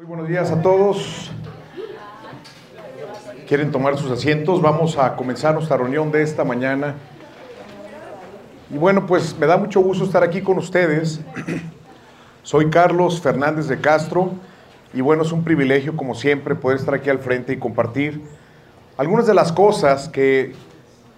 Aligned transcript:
Muy 0.00 0.06
buenos 0.06 0.28
días 0.28 0.50
a 0.50 0.62
todos. 0.62 1.30
¿Quieren 3.46 3.70
tomar 3.70 3.98
sus 3.98 4.10
asientos? 4.10 4.62
Vamos 4.62 4.96
a 4.96 5.14
comenzar 5.14 5.52
nuestra 5.52 5.76
reunión 5.76 6.10
de 6.10 6.22
esta 6.22 6.42
mañana. 6.42 6.94
Y 8.70 8.78
bueno, 8.78 9.04
pues 9.04 9.36
me 9.38 9.46
da 9.46 9.58
mucho 9.58 9.82
gusto 9.82 10.04
estar 10.04 10.22
aquí 10.22 10.40
con 10.40 10.56
ustedes. 10.56 11.20
Soy 12.42 12.70
Carlos 12.70 13.20
Fernández 13.20 13.68
de 13.68 13.78
Castro 13.78 14.30
y 14.94 15.02
bueno, 15.02 15.22
es 15.22 15.32
un 15.32 15.44
privilegio 15.44 15.94
como 15.94 16.14
siempre 16.14 16.54
poder 16.54 16.78
estar 16.78 16.94
aquí 16.94 17.10
al 17.10 17.18
frente 17.18 17.52
y 17.52 17.58
compartir 17.58 18.22
algunas 18.96 19.26
de 19.26 19.34
las 19.34 19.52
cosas 19.52 20.08
que, 20.08 20.54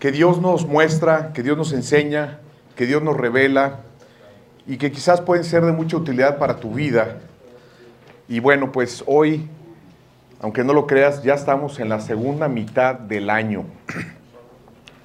que 0.00 0.10
Dios 0.10 0.40
nos 0.40 0.66
muestra, 0.66 1.32
que 1.32 1.44
Dios 1.44 1.56
nos 1.56 1.72
enseña, 1.72 2.40
que 2.74 2.86
Dios 2.86 3.00
nos 3.00 3.16
revela 3.16 3.82
y 4.66 4.76
que 4.76 4.90
quizás 4.90 5.20
pueden 5.20 5.44
ser 5.44 5.64
de 5.64 5.70
mucha 5.70 5.96
utilidad 5.96 6.36
para 6.38 6.56
tu 6.56 6.72
vida. 6.72 7.20
Y 8.28 8.40
bueno, 8.40 8.72
pues 8.72 9.02
hoy, 9.06 9.48
aunque 10.40 10.64
no 10.64 10.72
lo 10.72 10.86
creas, 10.86 11.22
ya 11.22 11.34
estamos 11.34 11.80
en 11.80 11.88
la 11.88 12.00
segunda 12.00 12.48
mitad 12.48 12.94
del 12.94 13.30
año. 13.30 13.64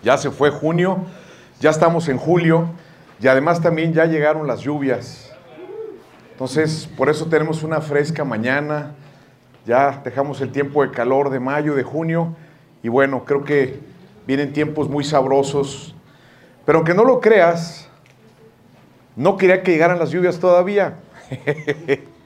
Ya 0.04 0.16
se 0.16 0.30
fue 0.30 0.52
junio, 0.52 1.00
ya 1.60 1.72
estamos 1.72 2.08
en 2.08 2.18
julio 2.20 2.70
y 3.20 3.28
además 3.28 3.62
también 3.62 3.94
ya 3.94 4.06
llegaron 4.06 4.46
las 4.46 4.62
lluvias. 4.62 5.34
Entonces, 6.32 6.88
por 6.96 7.10
eso 7.10 7.26
tenemos 7.26 7.64
una 7.64 7.82
fresca 7.82 8.24
mañana, 8.24 8.94
ya 9.66 10.00
dejamos 10.06 10.40
el 10.40 10.52
tiempo 10.52 10.84
de 10.84 10.92
calor 10.92 11.32
de 11.32 11.40
mayo, 11.40 11.74
de 11.74 11.82
junio 11.82 12.36
y 12.84 12.90
bueno, 12.90 13.26
creo 13.26 13.44
que 13.44 13.80
vienen 14.28 14.54
tiempos 14.54 14.88
muy 14.88 15.04
sabrosos. 15.04 15.96
Pero 16.64 16.78
aunque 16.78 16.94
no 16.94 17.04
lo 17.04 17.20
creas, 17.20 17.90
no 19.16 19.36
quería 19.36 19.64
que 19.64 19.72
llegaran 19.72 19.98
las 19.98 20.12
lluvias 20.12 20.40
todavía. 20.40 21.00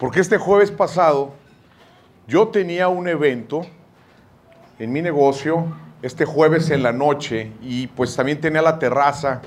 Porque 0.00 0.20
este 0.20 0.38
jueves 0.38 0.70
pasado 0.70 1.34
yo 2.26 2.48
tenía 2.48 2.88
un 2.88 3.06
evento 3.06 3.66
en 4.78 4.92
mi 4.92 5.02
negocio, 5.02 5.66
este 6.00 6.24
jueves 6.24 6.70
en 6.70 6.82
la 6.82 6.90
noche, 6.90 7.52
y 7.60 7.86
pues 7.88 8.16
también 8.16 8.40
tenía 8.40 8.62
la 8.62 8.78
terraza, 8.78 9.42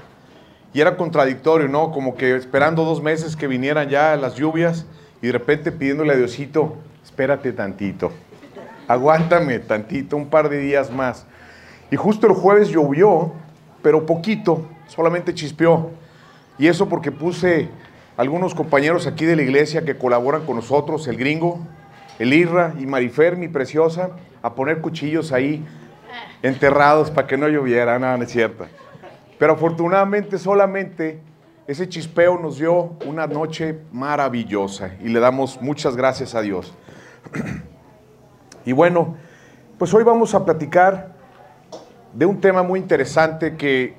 y 0.71 0.79
era 0.79 0.95
contradictorio, 0.95 1.67
¿no? 1.67 1.91
Como 1.91 2.13
que 2.13 2.35
esperando 2.35 2.85
dos 2.85 3.01
meses 3.01 3.35
que 3.35 3.47
vinieran 3.47 3.89
ya 3.89 4.15
las 4.15 4.35
lluvias, 4.35 4.85
y 5.23 5.27
de 5.27 5.33
repente 5.33 5.71
pidiéndole 5.71 6.13
a 6.13 6.17
Diosito, 6.17 6.77
espérate 7.03 7.51
tantito, 7.51 8.11
aguántame 8.87 9.57
tantito, 9.57 10.15
un 10.17 10.27
par 10.27 10.49
de 10.49 10.59
días 10.59 10.91
más. 10.91 11.25
Y 11.89 11.95
justo 11.95 12.27
el 12.27 12.33
jueves 12.33 12.69
llovió, 12.69 13.31
pero 13.81 14.05
poquito, 14.05 14.67
solamente 14.85 15.33
chispeó. 15.33 15.89
Y 16.59 16.67
eso 16.67 16.87
porque 16.87 17.11
puse 17.11 17.69
algunos 18.17 18.53
compañeros 18.53 19.07
aquí 19.07 19.25
de 19.25 19.35
la 19.35 19.41
iglesia 19.41 19.83
que 19.83 19.97
colaboran 19.97 20.45
con 20.45 20.55
nosotros, 20.55 21.07
el 21.07 21.17
gringo, 21.17 21.59
el 22.19 22.33
Irra 22.33 22.73
y 22.79 22.85
Marifer, 22.85 23.37
mi 23.37 23.47
preciosa, 23.47 24.11
a 24.41 24.53
poner 24.53 24.81
cuchillos 24.81 25.31
ahí 25.31 25.65
enterrados 26.43 27.09
para 27.09 27.27
que 27.27 27.37
no 27.37 27.47
lloviera, 27.47 27.97
nada, 27.97 28.17
no 28.17 28.23
es 28.23 28.31
cierto. 28.31 28.65
Pero 29.39 29.53
afortunadamente 29.53 30.37
solamente 30.37 31.19
ese 31.65 31.87
chispeo 31.87 32.37
nos 32.37 32.59
dio 32.59 32.97
una 33.05 33.25
noche 33.25 33.79
maravillosa 33.91 34.91
y 35.01 35.07
le 35.09 35.19
damos 35.19 35.61
muchas 35.61 35.95
gracias 35.95 36.35
a 36.35 36.41
Dios. 36.41 36.73
Y 38.65 38.71
bueno, 38.71 39.17
pues 39.77 39.93
hoy 39.93 40.05
vamos 40.05 40.33
a 40.33 40.45
platicar 40.45 41.15
de 42.13 42.25
un 42.25 42.39
tema 42.39 42.63
muy 42.63 42.79
interesante 42.79 43.57
que 43.57 43.97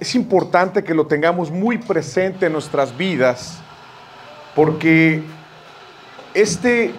es 0.00 0.14
importante 0.14 0.82
que 0.82 0.94
lo 0.94 1.06
tengamos 1.06 1.50
muy 1.50 1.76
presente 1.76 2.46
en 2.46 2.54
nuestras 2.54 2.96
vidas, 2.96 3.60
porque 4.56 5.22
este, 6.32 6.92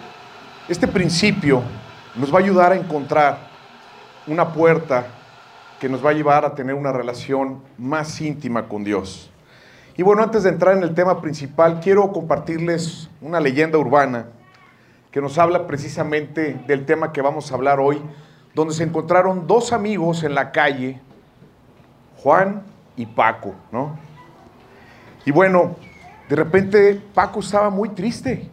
este 0.68 0.86
principio 0.86 1.62
nos 2.14 2.32
va 2.32 2.38
a 2.38 2.42
ayudar 2.42 2.70
a 2.70 2.76
encontrar 2.76 3.38
una 4.28 4.52
puerta 4.52 5.06
que 5.80 5.88
nos 5.88 6.04
va 6.04 6.10
a 6.10 6.12
llevar 6.12 6.44
a 6.44 6.54
tener 6.54 6.76
una 6.76 6.92
relación 6.92 7.60
más 7.76 8.20
íntima 8.20 8.68
con 8.68 8.84
Dios. 8.84 9.30
Y 9.96 10.04
bueno, 10.04 10.22
antes 10.22 10.44
de 10.44 10.50
entrar 10.50 10.76
en 10.76 10.84
el 10.84 10.94
tema 10.94 11.20
principal, 11.20 11.80
quiero 11.80 12.12
compartirles 12.12 13.10
una 13.20 13.40
leyenda 13.40 13.78
urbana 13.78 14.26
que 15.10 15.20
nos 15.20 15.38
habla 15.38 15.66
precisamente 15.66 16.54
del 16.68 16.86
tema 16.86 17.12
que 17.12 17.20
vamos 17.20 17.50
a 17.50 17.56
hablar 17.56 17.80
hoy, 17.80 18.00
donde 18.54 18.74
se 18.74 18.84
encontraron 18.84 19.48
dos 19.48 19.72
amigos 19.72 20.22
en 20.22 20.36
la 20.36 20.52
calle, 20.52 21.00
Juan 22.22 22.71
y 22.96 23.06
Paco, 23.06 23.54
¿no? 23.70 23.98
Y 25.24 25.30
bueno, 25.30 25.76
de 26.28 26.36
repente 26.36 27.00
Paco 27.14 27.40
estaba 27.40 27.70
muy 27.70 27.90
triste, 27.90 28.48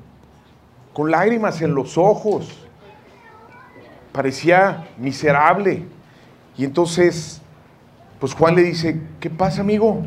con 0.93 1.11
lágrimas 1.11 1.61
en 1.61 1.73
los 1.73 1.97
ojos, 1.97 2.67
parecía 4.11 4.87
miserable. 4.97 5.85
Y 6.57 6.65
entonces, 6.65 7.41
pues 8.19 8.33
Juan 8.33 8.55
le 8.55 8.63
dice, 8.63 9.01
¿qué 9.19 9.29
pasa, 9.29 9.61
amigo? 9.61 10.03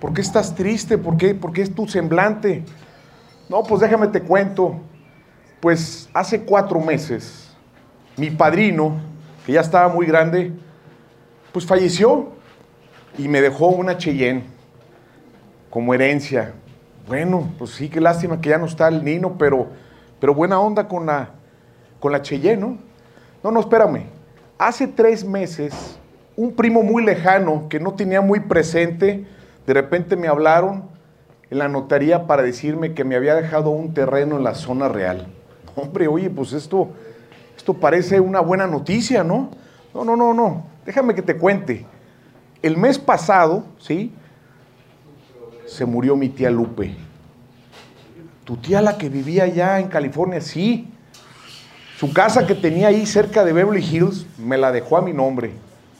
¿Por 0.00 0.12
qué 0.12 0.20
estás 0.20 0.54
triste? 0.54 0.98
¿Por 0.98 1.16
qué, 1.16 1.34
¿Por 1.34 1.52
qué 1.52 1.62
es 1.62 1.74
tu 1.74 1.88
semblante? 1.88 2.64
No, 3.48 3.62
pues 3.62 3.80
déjame 3.80 4.08
te 4.08 4.22
cuento. 4.22 4.80
Pues 5.60 6.10
hace 6.12 6.42
cuatro 6.42 6.80
meses, 6.80 7.56
mi 8.16 8.30
padrino, 8.30 9.00
que 9.46 9.52
ya 9.52 9.60
estaba 9.60 9.88
muy 9.88 10.06
grande, 10.06 10.52
pues 11.52 11.64
falleció 11.64 12.35
y 13.18 13.28
me 13.28 13.40
dejó 13.40 13.68
una 13.68 13.96
Cheyenne 13.96 14.44
como 15.70 15.94
herencia. 15.94 16.52
Bueno, 17.06 17.52
pues 17.58 17.70
sí, 17.70 17.88
qué 17.88 18.00
lástima 18.00 18.40
que 18.40 18.50
ya 18.50 18.58
no 18.58 18.66
está 18.66 18.88
el 18.88 19.04
Nino, 19.04 19.36
pero, 19.38 19.68
pero 20.20 20.34
buena 20.34 20.60
onda 20.60 20.88
con 20.88 21.06
la, 21.06 21.30
con 22.00 22.12
la 22.12 22.22
Cheyenne, 22.22 22.60
¿no? 22.60 22.78
No, 23.42 23.50
no, 23.50 23.60
espérame. 23.60 24.04
Hace 24.58 24.86
tres 24.86 25.24
meses, 25.24 25.98
un 26.36 26.52
primo 26.52 26.82
muy 26.82 27.04
lejano 27.04 27.68
que 27.68 27.78
no 27.78 27.94
tenía 27.94 28.20
muy 28.20 28.40
presente, 28.40 29.26
de 29.66 29.74
repente 29.74 30.16
me 30.16 30.28
hablaron 30.28 30.84
en 31.50 31.58
la 31.58 31.68
notaría 31.68 32.26
para 32.26 32.42
decirme 32.42 32.94
que 32.94 33.04
me 33.04 33.14
había 33.14 33.34
dejado 33.34 33.70
un 33.70 33.94
terreno 33.94 34.36
en 34.36 34.44
la 34.44 34.54
zona 34.54 34.88
real. 34.88 35.28
Hombre, 35.76 36.08
oye, 36.08 36.30
pues 36.30 36.52
esto, 36.52 36.88
esto 37.56 37.74
parece 37.74 38.18
una 38.20 38.40
buena 38.40 38.66
noticia, 38.66 39.22
¿no? 39.22 39.50
No, 39.94 40.04
no, 40.04 40.16
no, 40.16 40.34
no. 40.34 40.64
Déjame 40.84 41.14
que 41.14 41.22
te 41.22 41.36
cuente. 41.36 41.86
El 42.66 42.76
mes 42.78 42.98
pasado, 42.98 43.62
¿sí? 43.78 44.12
Se 45.68 45.86
murió 45.86 46.16
mi 46.16 46.28
tía 46.28 46.50
Lupe. 46.50 46.96
Tu 48.42 48.56
tía 48.56 48.82
la 48.82 48.98
que 48.98 49.08
vivía 49.08 49.44
allá 49.44 49.78
en 49.78 49.86
California, 49.86 50.40
sí. 50.40 50.92
Su 51.96 52.12
casa 52.12 52.44
que 52.44 52.56
tenía 52.56 52.88
ahí 52.88 53.06
cerca 53.06 53.44
de 53.44 53.52
Beverly 53.52 53.84
Hills 53.84 54.26
me 54.36 54.58
la 54.58 54.72
dejó 54.72 54.96
a 54.96 55.02
mi 55.02 55.12
nombre. 55.12 55.52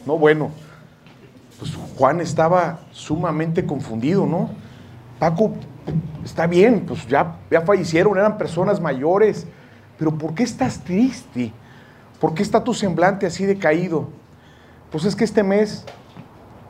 No, 0.06 0.19
bueno. 0.19 0.50
Pues 1.60 1.72
Juan 1.97 2.21
estaba 2.21 2.81
sumamente 2.91 3.65
confundido, 3.65 4.26
¿no? 4.26 4.50
Paco, 5.21 5.53
está 6.25 6.49
bien, 6.49 6.84
pues 6.84 7.06
ya, 7.06 7.37
ya 7.49 7.60
fallecieron, 7.60 8.19
eran 8.19 8.38
personas 8.38 8.81
mayores. 8.81 9.47
Pero 10.00 10.19
¿por 10.19 10.34
qué 10.34 10.43
estás 10.43 10.81
triste? 10.81 11.53
¿Por 12.21 12.34
qué 12.34 12.43
está 12.43 12.65
tu 12.65 12.75
semblante 12.75 13.25
así 13.25 13.47
decaído? 13.47 14.09
Pues 14.91 15.05
es 15.05 15.15
que 15.15 15.22
este 15.22 15.44
mes 15.44 15.84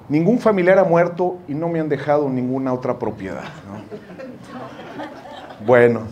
ningún 0.09 0.39
familiar 0.39 0.79
ha 0.79 0.85
muerto 0.85 1.39
y 1.49 1.55
no 1.55 1.69
me 1.69 1.81
han 1.81 1.89
dejado 1.89 2.29
ninguna 2.29 2.73
otra 2.73 2.99
propiedad. 2.99 3.45
¿no? 3.67 3.83
Bueno, 5.67 6.03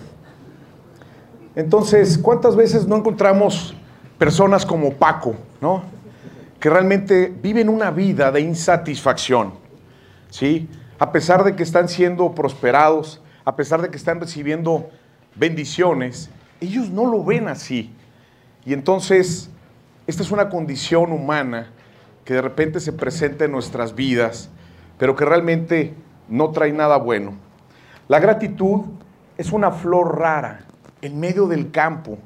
entonces, 1.54 2.18
¿cuántas 2.18 2.56
veces 2.56 2.86
no 2.86 2.96
encontramos 2.96 3.74
personas 4.18 4.66
como 4.66 4.92
Paco, 4.94 5.34
¿no? 5.60 5.82
que 6.58 6.70
realmente 6.70 7.32
viven 7.42 7.68
una 7.68 7.90
vida 7.90 8.32
de 8.32 8.40
insatisfacción? 8.40 9.54
¿sí? 10.30 10.68
A 10.98 11.12
pesar 11.12 11.44
de 11.44 11.54
que 11.54 11.62
están 11.62 11.88
siendo 11.88 12.34
prosperados, 12.34 13.20
a 13.44 13.54
pesar 13.54 13.82
de 13.82 13.90
que 13.90 13.96
están 13.96 14.20
recibiendo 14.20 14.88
bendiciones, 15.36 16.30
ellos 16.60 16.88
no 16.90 17.06
lo 17.06 17.22
ven 17.22 17.48
así. 17.48 17.92
Y 18.64 18.72
entonces, 18.72 19.50
esta 20.06 20.22
es 20.22 20.30
una 20.30 20.48
condición 20.48 21.12
humana 21.12 21.70
que 22.24 22.34
de 22.34 22.42
repente 22.42 22.80
se 22.80 22.92
presenta 22.92 23.44
en 23.44 23.52
nuestras 23.52 23.94
vidas, 23.94 24.50
pero 24.98 25.14
que 25.14 25.24
realmente 25.24 25.94
no 26.28 26.50
trae 26.50 26.72
nada 26.72 26.96
bueno. 26.96 27.34
La 28.08 28.18
gratitud 28.18 28.82
es 29.36 29.52
una 29.52 29.70
flor 29.70 30.18
rara 30.18 30.60
en 31.02 31.20
medio 31.20 31.46
del 31.46 31.70
campo 31.70 32.18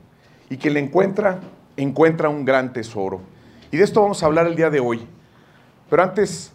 y 0.50 0.56
que 0.56 0.70
la 0.70 0.78
encuentra, 0.78 1.40
encuentra 1.76 2.28
un 2.28 2.44
gran 2.44 2.72
tesoro. 2.72 3.20
Y 3.70 3.76
de 3.76 3.84
esto 3.84 4.02
vamos 4.02 4.22
a 4.22 4.26
hablar 4.26 4.46
el 4.46 4.56
día 4.56 4.70
de 4.70 4.80
hoy. 4.80 5.06
Pero 5.90 6.02
antes, 6.02 6.52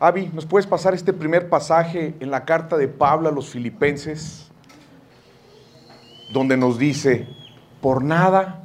Avi, 0.00 0.30
¿nos 0.32 0.46
puedes 0.46 0.66
pasar 0.66 0.94
este 0.94 1.12
primer 1.12 1.48
pasaje 1.48 2.14
en 2.20 2.30
la 2.30 2.44
carta 2.44 2.76
de 2.76 2.88
Pablo 2.88 3.28
a 3.28 3.32
los 3.32 3.48
filipenses? 3.50 4.50
Donde 6.32 6.56
nos 6.56 6.78
dice, 6.78 7.26
por 7.80 8.02
nada 8.02 8.62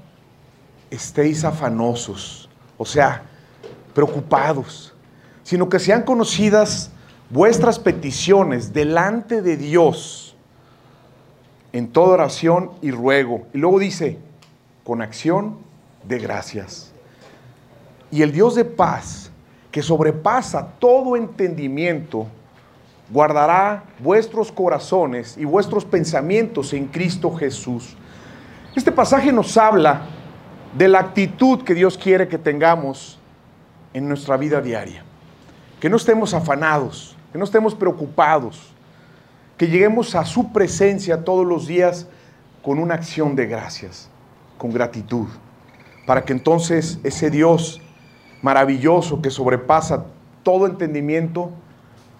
estéis 0.89 1.43
afanosos. 1.43 2.49
O 2.77 2.85
sea, 2.85 3.23
preocupados, 3.93 4.93
sino 5.43 5.69
que 5.69 5.79
sean 5.79 6.03
conocidas 6.03 6.91
vuestras 7.29 7.79
peticiones 7.79 8.73
delante 8.73 9.41
de 9.41 9.57
Dios 9.57 10.35
en 11.71 11.87
toda 11.91 12.13
oración 12.13 12.71
y 12.81 12.91
ruego. 12.91 13.47
Y 13.53 13.57
luego 13.57 13.79
dice, 13.79 14.19
con 14.83 15.01
acción 15.01 15.57
de 16.07 16.19
gracias. 16.19 16.91
Y 18.11 18.21
el 18.21 18.31
Dios 18.31 18.55
de 18.55 18.65
paz, 18.65 19.31
que 19.71 19.81
sobrepasa 19.81 20.67
todo 20.77 21.15
entendimiento, 21.15 22.27
guardará 23.09 23.83
vuestros 23.99 24.51
corazones 24.51 25.35
y 25.37 25.45
vuestros 25.45 25.83
pensamientos 25.83 26.73
en 26.73 26.85
Cristo 26.85 27.33
Jesús. 27.35 27.95
Este 28.75 28.91
pasaje 28.91 29.31
nos 29.31 29.57
habla 29.57 30.03
de 30.77 30.87
la 30.87 30.99
actitud 30.99 31.63
que 31.63 31.73
Dios 31.73 31.97
quiere 31.97 32.27
que 32.27 32.37
tengamos 32.37 33.19
en 33.93 34.07
nuestra 34.07 34.37
vida 34.37 34.61
diaria. 34.61 35.03
Que 35.79 35.89
no 35.89 35.97
estemos 35.97 36.33
afanados, 36.33 37.15
que 37.31 37.37
no 37.37 37.45
estemos 37.45 37.75
preocupados, 37.75 38.73
que 39.57 39.67
lleguemos 39.67 40.15
a 40.15 40.25
su 40.25 40.51
presencia 40.51 41.23
todos 41.23 41.45
los 41.45 41.67
días 41.67 42.07
con 42.61 42.79
una 42.79 42.95
acción 42.95 43.35
de 43.35 43.45
gracias, 43.45 44.09
con 44.57 44.71
gratitud, 44.71 45.27
para 46.05 46.23
que 46.23 46.33
entonces 46.33 46.99
ese 47.03 47.29
Dios 47.29 47.81
maravilloso 48.41 49.21
que 49.21 49.29
sobrepasa 49.29 50.05
todo 50.43 50.65
entendimiento 50.67 51.51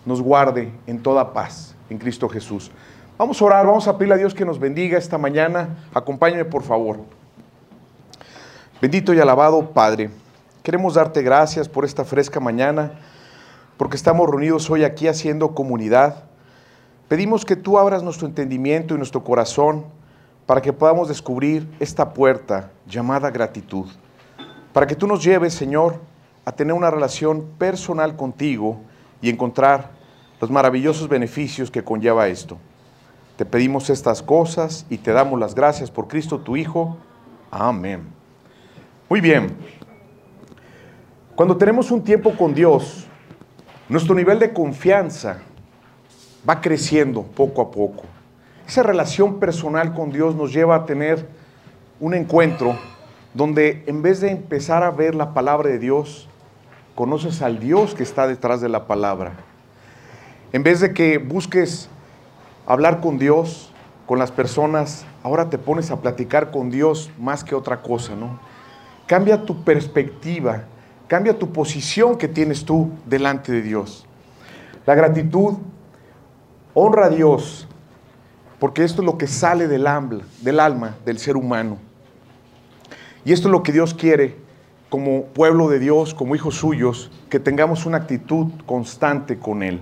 nos 0.05 0.21
guarde 0.21 0.71
en 0.87 1.01
toda 1.01 1.33
paz 1.33 1.75
en 1.89 1.97
Cristo 1.97 2.27
Jesús. 2.29 2.71
Vamos 3.17 3.41
a 3.41 3.45
orar, 3.45 3.65
vamos 3.65 3.87
a 3.87 3.97
pedirle 3.97 4.15
a 4.15 4.17
Dios 4.17 4.33
que 4.33 4.45
nos 4.45 4.59
bendiga 4.59 4.97
esta 4.97 5.17
mañana. 5.17 5.69
Acompáñame 5.93 6.45
por 6.45 6.63
favor. 6.63 6.99
Bendito 8.81 9.13
y 9.13 9.19
alabado 9.19 9.71
Padre, 9.71 10.09
queremos 10.63 10.95
darte 10.95 11.21
gracias 11.21 11.69
por 11.69 11.85
esta 11.85 12.03
fresca 12.03 12.39
mañana, 12.39 12.93
porque 13.77 13.95
estamos 13.95 14.27
reunidos 14.29 14.69
hoy 14.69 14.83
aquí 14.83 15.07
haciendo 15.07 15.53
comunidad 15.53 16.23
Pedimos 17.13 17.45
que 17.45 17.55
tú 17.55 17.77
abras 17.77 18.01
nuestro 18.01 18.27
entendimiento 18.27 18.95
y 18.95 18.97
nuestro 18.97 19.23
corazón 19.23 19.85
para 20.47 20.63
que 20.63 20.73
podamos 20.73 21.09
descubrir 21.09 21.69
esta 21.79 22.11
puerta 22.11 22.71
llamada 22.87 23.29
gratitud. 23.29 23.85
Para 24.73 24.87
que 24.87 24.95
tú 24.95 25.05
nos 25.05 25.23
lleves, 25.23 25.53
Señor, 25.53 25.99
a 26.43 26.51
tener 26.51 26.73
una 26.73 26.89
relación 26.89 27.45
personal 27.59 28.15
contigo 28.15 28.81
y 29.21 29.29
encontrar 29.29 29.91
los 30.41 30.49
maravillosos 30.49 31.07
beneficios 31.07 31.69
que 31.69 31.83
conlleva 31.83 32.27
esto. 32.29 32.57
Te 33.37 33.45
pedimos 33.45 33.91
estas 33.91 34.23
cosas 34.23 34.85
y 34.89 34.97
te 34.97 35.11
damos 35.11 35.39
las 35.39 35.53
gracias 35.53 35.91
por 35.91 36.07
Cristo 36.07 36.39
tu 36.39 36.55
Hijo. 36.55 36.97
Amén. 37.51 38.07
Muy 39.07 39.21
bien. 39.21 39.55
Cuando 41.35 41.57
tenemos 41.57 41.89
un 41.89 42.03
tiempo 42.03 42.37
con 42.37 42.53
Dios, 42.53 43.07
nuestro 43.89 44.13
nivel 44.13 44.37
de 44.37 44.53
confianza 44.53 45.39
va 46.47 46.61
creciendo 46.61 47.23
poco 47.23 47.63
a 47.63 47.71
poco. 47.71 48.03
Esa 48.67 48.83
relación 48.83 49.39
personal 49.39 49.95
con 49.95 50.11
Dios 50.11 50.35
nos 50.35 50.53
lleva 50.53 50.75
a 50.75 50.85
tener 50.85 51.27
un 51.99 52.13
encuentro 52.13 52.77
donde 53.33 53.83
en 53.87 54.03
vez 54.03 54.21
de 54.21 54.29
empezar 54.29 54.83
a 54.83 54.91
ver 54.91 55.15
la 55.15 55.33
palabra 55.33 55.69
de 55.69 55.79
Dios, 55.79 56.29
conoces 56.93 57.41
al 57.41 57.59
Dios 57.59 57.95
que 57.95 58.03
está 58.03 58.27
detrás 58.27 58.61
de 58.61 58.69
la 58.69 58.85
palabra. 58.85 59.33
En 60.51 60.61
vez 60.61 60.81
de 60.81 60.93
que 60.93 61.17
busques 61.17 61.89
hablar 62.67 63.01
con 63.01 63.17
Dios, 63.17 63.73
con 64.05 64.19
las 64.19 64.31
personas, 64.31 65.03
ahora 65.23 65.49
te 65.49 65.57
pones 65.57 65.89
a 65.89 65.99
platicar 65.99 66.51
con 66.51 66.69
Dios 66.69 67.09
más 67.17 67.43
que 67.43 67.55
otra 67.55 67.81
cosa, 67.81 68.15
¿no? 68.15 68.39
Cambia 69.07 69.45
tu 69.45 69.63
perspectiva, 69.63 70.65
cambia 71.07 71.37
tu 71.37 71.51
posición 71.51 72.17
que 72.17 72.27
tienes 72.27 72.65
tú 72.65 72.91
delante 73.05 73.51
de 73.51 73.61
Dios. 73.61 74.05
La 74.85 74.95
gratitud 74.95 75.55
Honra 76.75 77.05
a 77.05 77.09
Dios, 77.09 77.67
porque 78.59 78.83
esto 78.83 79.03
es 79.03 79.05
lo 79.05 79.19
que 79.19 79.27
sale 79.27 79.67
del 79.67 79.85
alma, 79.85 80.21
del 80.41 80.59
alma 80.59 80.95
del 81.05 81.19
ser 81.19 81.37
humano. 81.37 81.77
Y 83.23 83.31
esto 83.31 83.47
es 83.47 83.51
lo 83.51 83.61
que 83.61 83.71
Dios 83.71 83.93
quiere 83.93 84.35
como 84.89 85.25
pueblo 85.25 85.69
de 85.69 85.77
Dios, 85.77 86.15
como 86.15 86.35
hijos 86.35 86.55
suyos, 86.55 87.11
que 87.29 87.39
tengamos 87.39 87.85
una 87.85 87.97
actitud 87.97 88.47
constante 88.65 89.37
con 89.37 89.61
Él. 89.61 89.81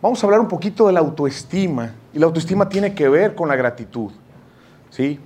Vamos 0.00 0.22
a 0.22 0.26
hablar 0.26 0.40
un 0.40 0.48
poquito 0.48 0.86
de 0.86 0.92
la 0.92 1.00
autoestima, 1.00 1.94
y 2.12 2.20
la 2.20 2.26
autoestima 2.26 2.68
tiene 2.68 2.94
que 2.94 3.08
ver 3.08 3.34
con 3.34 3.48
la 3.48 3.56
gratitud. 3.56 4.12
¿sí? 4.90 5.18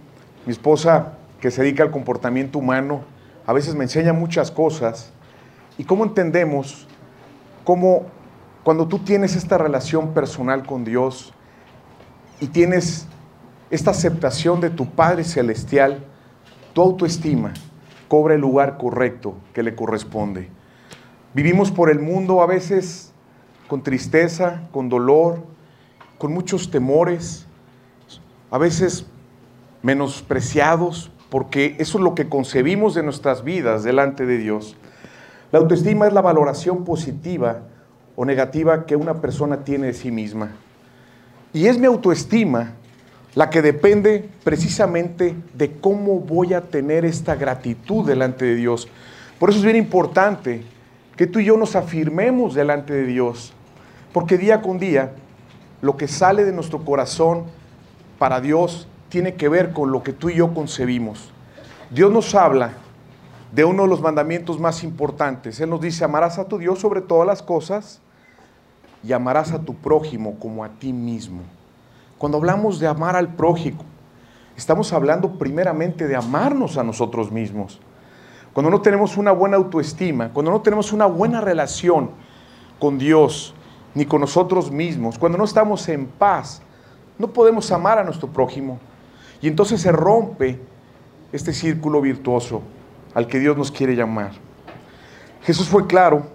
Mi 0.47 0.53
esposa, 0.53 1.15
que 1.39 1.51
se 1.51 1.63
dedica 1.63 1.83
al 1.83 1.91
comportamiento 1.91 2.59
humano, 2.59 3.03
a 3.47 3.53
veces 3.53 3.75
me 3.75 3.85
enseña 3.85 4.13
muchas 4.13 4.51
cosas, 4.51 5.13
y 5.79 5.85
cómo 5.85 6.05
entendemos 6.05 6.87
cómo 7.65 8.07
cuando 8.63 8.87
tú 8.87 8.99
tienes 8.99 9.37
esta 9.37 9.57
relación 9.57 10.13
personal 10.13 10.67
con 10.67 10.85
Dios 10.85 11.33
y 12.41 12.49
tienes 12.49 13.07
esta 13.71 13.93
aceptación 13.93 14.61
de 14.61 14.69
tu 14.69 14.91
Padre 14.91 15.25
Celestial, 15.25 16.05
tu 16.75 16.83
autoestima 16.83 17.55
cobra 18.09 18.35
el 18.35 18.41
lugar 18.41 18.77
correcto 18.77 19.35
que 19.55 19.63
le 19.63 19.75
corresponde. 19.75 20.51
Vivimos 21.33 21.71
por 21.71 21.91
el 21.91 22.01
mundo 22.01 22.43
a 22.43 22.47
veces 22.47 23.13
con 23.69 23.83
tristeza, 23.83 24.69
con 24.73 24.89
dolor, 24.89 25.45
con 26.19 26.35
muchos 26.35 26.71
temores, 26.71 27.47
a 28.51 28.59
veces 28.59 29.07
menospreciados, 29.83 31.11
porque 31.31 31.77
eso 31.79 31.99
es 31.99 32.05
lo 32.05 32.15
que 32.15 32.29
concebimos 32.29 32.95
de 32.95 33.03
nuestras 33.03 33.45
vidas 33.45 33.85
delante 33.85 34.27
de 34.27 34.37
Dios. 34.37 34.77
La 35.53 35.61
autoestima 35.61 36.07
es 36.07 36.13
la 36.13 36.21
valoración 36.21 36.85
positiva 36.85 37.63
o 38.17 38.25
negativa 38.25 38.85
que 38.85 38.97
una 38.97 39.15
persona 39.15 39.65
tiene 39.65 39.89
de 39.89 39.95
sí 39.95 40.11
misma. 40.11 40.51
Y 41.53 41.67
es 41.67 41.79
mi 41.79 41.87
autoestima 41.87 42.75
la 43.35 43.49
que 43.49 43.63
depende 43.63 44.29
precisamente 44.43 45.37
de 45.55 45.73
cómo 45.73 46.19
voy 46.19 46.55
a 46.55 46.63
tener 46.63 47.05
esta 47.05 47.37
gratitud 47.37 48.07
delante 48.07 48.45
de 48.45 48.57
Dios. 48.57 48.89
Por 49.39 49.51
eso 49.51 49.61
es 49.61 49.65
bien 49.65 49.77
importante 49.77 50.65
que 51.17 51.27
tú 51.27 51.39
y 51.39 51.45
yo 51.45 51.57
nos 51.57 51.77
afirmemos 51.77 52.55
delante 52.55 52.93
de 52.93 53.07
Dios, 53.07 53.53
porque 54.13 54.37
día 54.37 54.63
con 54.63 54.79
día 54.79 55.13
lo 55.81 55.97
que 55.97 56.09
sale 56.09 56.45
de 56.45 56.53
nuestro 56.53 56.85
corazón 56.85 57.45
para 58.19 58.41
Dios 58.41 58.89
tiene 59.11 59.35
que 59.35 59.49
ver 59.49 59.73
con 59.73 59.93
lo 59.93 60.03
que 60.03 60.13
tú 60.13 60.31
y 60.31 60.37
yo 60.37 60.55
concebimos. 60.55 61.31
Dios 61.91 62.11
nos 62.11 62.35
habla 62.35 62.73
de 63.53 63.65
uno 63.65 63.83
de 63.83 63.89
los 63.89 64.01
mandamientos 64.01 64.59
más 64.59 64.85
importantes. 64.85 65.61
Él 65.61 65.69
nos 65.69 65.81
dice, 65.81 66.05
amarás 66.05 66.39
a 66.39 66.47
tu 66.47 66.57
Dios 66.57 66.79
sobre 66.79 67.01
todas 67.01 67.27
las 67.27 67.43
cosas 67.43 68.01
y 69.03 69.13
amarás 69.13 69.53
a 69.53 69.61
tu 69.61 69.75
prójimo 69.75 70.39
como 70.39 70.65
a 70.65 70.69
ti 70.69 70.93
mismo. 70.93 71.43
Cuando 72.17 72.39
hablamos 72.39 72.79
de 72.79 72.87
amar 72.87 73.17
al 73.17 73.35
prójimo, 73.35 73.83
estamos 74.57 74.93
hablando 74.93 75.33
primeramente 75.39 76.07
de 76.07 76.17
amarnos 76.17 76.79
a 76.79 76.85
nosotros 76.85 77.33
mismos. 77.33 77.81
Cuando 78.53 78.71
no 78.71 78.81
tenemos 78.81 79.17
una 79.17 79.33
buena 79.33 79.57
autoestima, 79.57 80.31
cuando 80.33 80.51
no 80.53 80.61
tenemos 80.61 80.93
una 80.93 81.07
buena 81.07 81.41
relación 81.41 82.11
con 82.79 82.99
Dios 82.99 83.55
ni 83.95 84.05
con 84.07 84.21
nosotros 84.21 84.71
mismos, 84.71 85.19
cuando 85.19 85.39
no 85.39 85.45
estamos 85.45 85.89
en 85.89 86.07
paz, 86.07 86.63
no 87.19 87.29
podemos 87.29 87.71
amar 87.73 87.99
a 87.99 88.05
nuestro 88.05 88.29
prójimo. 88.29 88.79
Y 89.43 89.49
entonces 89.49 89.81
se 89.81 89.93
rompe 89.93 90.59
este 91.33 91.53
círculo 91.53 92.01
virtuoso 92.01 92.63
al 93.15 93.27
que 93.27 93.39
Dios 93.39 93.57
nos 93.57 93.71
quiere 93.71 93.95
llamar. 93.97 94.33
Jesús 95.43 95.69
fue 95.69 95.87
claro 95.87 96.27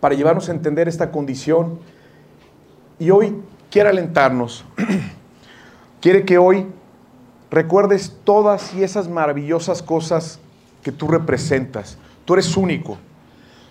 para 0.00 0.14
llevarnos 0.14 0.48
a 0.48 0.52
entender 0.52 0.88
esta 0.88 1.10
condición. 1.10 1.78
Y 2.98 3.10
hoy 3.10 3.40
quiere 3.70 3.88
alentarnos, 3.88 4.64
quiere 6.00 6.24
que 6.24 6.38
hoy 6.38 6.66
recuerdes 7.50 8.16
todas 8.24 8.74
y 8.74 8.82
esas 8.82 9.08
maravillosas 9.08 9.82
cosas 9.82 10.40
que 10.82 10.92
tú 10.92 11.08
representas. 11.08 11.96
Tú 12.24 12.34
eres 12.34 12.56
único. 12.56 12.98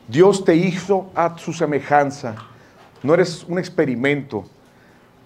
Dios 0.08 0.44
te 0.44 0.56
hizo 0.56 1.10
a 1.16 1.38
su 1.38 1.54
semejanza. 1.54 2.36
No 3.04 3.14
eres 3.14 3.44
un 3.44 3.60
experimento. 3.60 4.46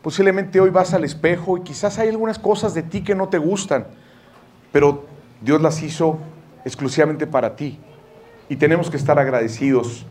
Posiblemente 0.05 0.59
hoy 0.59 0.69
vas 0.69 0.93
al 0.93 1.03
espejo 1.03 1.57
y 1.57 1.61
quizás 1.61 1.97
hay 1.97 2.09
algunas 2.09 2.37
cosas 2.37 2.75
de 2.75 2.83
ti 2.83 3.01
que 3.01 3.15
no 3.15 3.27
te 3.27 3.39
gustan, 3.39 3.87
pero 4.71 5.05
Dios 5.41 5.59
las 5.59 5.81
hizo 5.81 6.19
exclusivamente 6.63 7.25
para 7.25 7.55
ti. 7.55 7.79
Y 8.47 8.57
tenemos 8.57 8.91
que 8.91 8.97
estar 8.97 9.17
agradecidos 9.17 10.05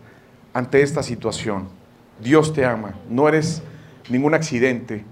ante 0.53 0.83
esta 0.83 1.05
situación. 1.05 1.69
Dios 2.21 2.53
te 2.53 2.65
ama, 2.65 2.95
no 3.09 3.29
eres 3.29 3.63
ningún 4.11 4.35
accidente 4.35 5.05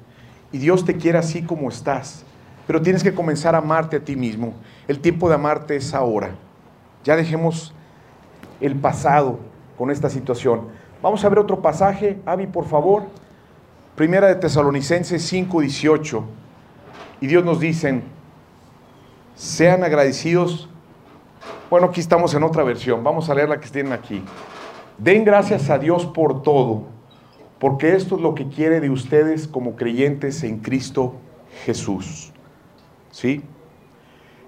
y 0.51 0.59
Dios 0.59 0.85
te 0.85 0.97
quiere 0.97 1.19
así 1.19 1.43
como 1.43 1.69
estás, 1.69 2.25
pero 2.67 2.83
tienes 2.83 3.05
que 3.05 3.15
comenzar 3.15 3.55
a 3.55 3.59
amarte 3.59 3.99
a 3.99 4.05
ti 4.05 4.17
mismo. 4.17 4.53
El 4.89 4.99
tiempo 4.99 5.29
de 5.29 5.37
amarte 5.37 5.77
es 5.77 5.95
ahora. 5.95 6.35
Ya 7.05 7.15
dejemos 7.15 7.73
el 8.61 8.75
pasado 8.75 9.39
con 9.79 9.93
esta 9.93 10.11
situación. 10.11 10.71
Vamos 11.01 11.25
a 11.25 11.29
ver 11.29 11.39
otro 11.39 11.62
pasaje, 11.62 12.19
Avi, 12.27 12.49
por 12.49 12.67
favor. 12.67 13.22
Primera 13.94 14.28
de 14.28 14.37
Tesalonicenses 14.37 15.22
5:18. 15.30 16.25
Y 17.20 17.26
Dios 17.26 17.44
nos 17.44 17.61
dice, 17.61 18.02
sean 19.34 19.84
agradecidos. 19.84 20.68
Bueno, 21.70 21.88
aquí 21.88 22.00
estamos 22.00 22.34
en 22.34 22.42
otra 22.42 22.64
versión. 22.64 23.04
Vamos 23.04 23.28
a 23.30 23.34
leer 23.34 23.49
la 23.49 23.61
que 23.61 23.68
tienen 23.68 23.92
aquí. 23.92 24.22
Den 24.99 25.25
gracias 25.25 25.70
a 25.70 25.78
Dios 25.78 26.06
por 26.06 26.42
todo, 26.42 26.84
porque 27.58 27.94
esto 27.94 28.16
es 28.16 28.22
lo 28.22 28.34
que 28.34 28.49
quiere 28.49 28.80
de 28.80 28.90
ustedes 28.90 29.46
como 29.46 29.76
creyentes 29.76 30.42
en 30.42 30.58
Cristo 30.58 31.14
Jesús. 31.64 32.32
¿Sí? 33.11 33.42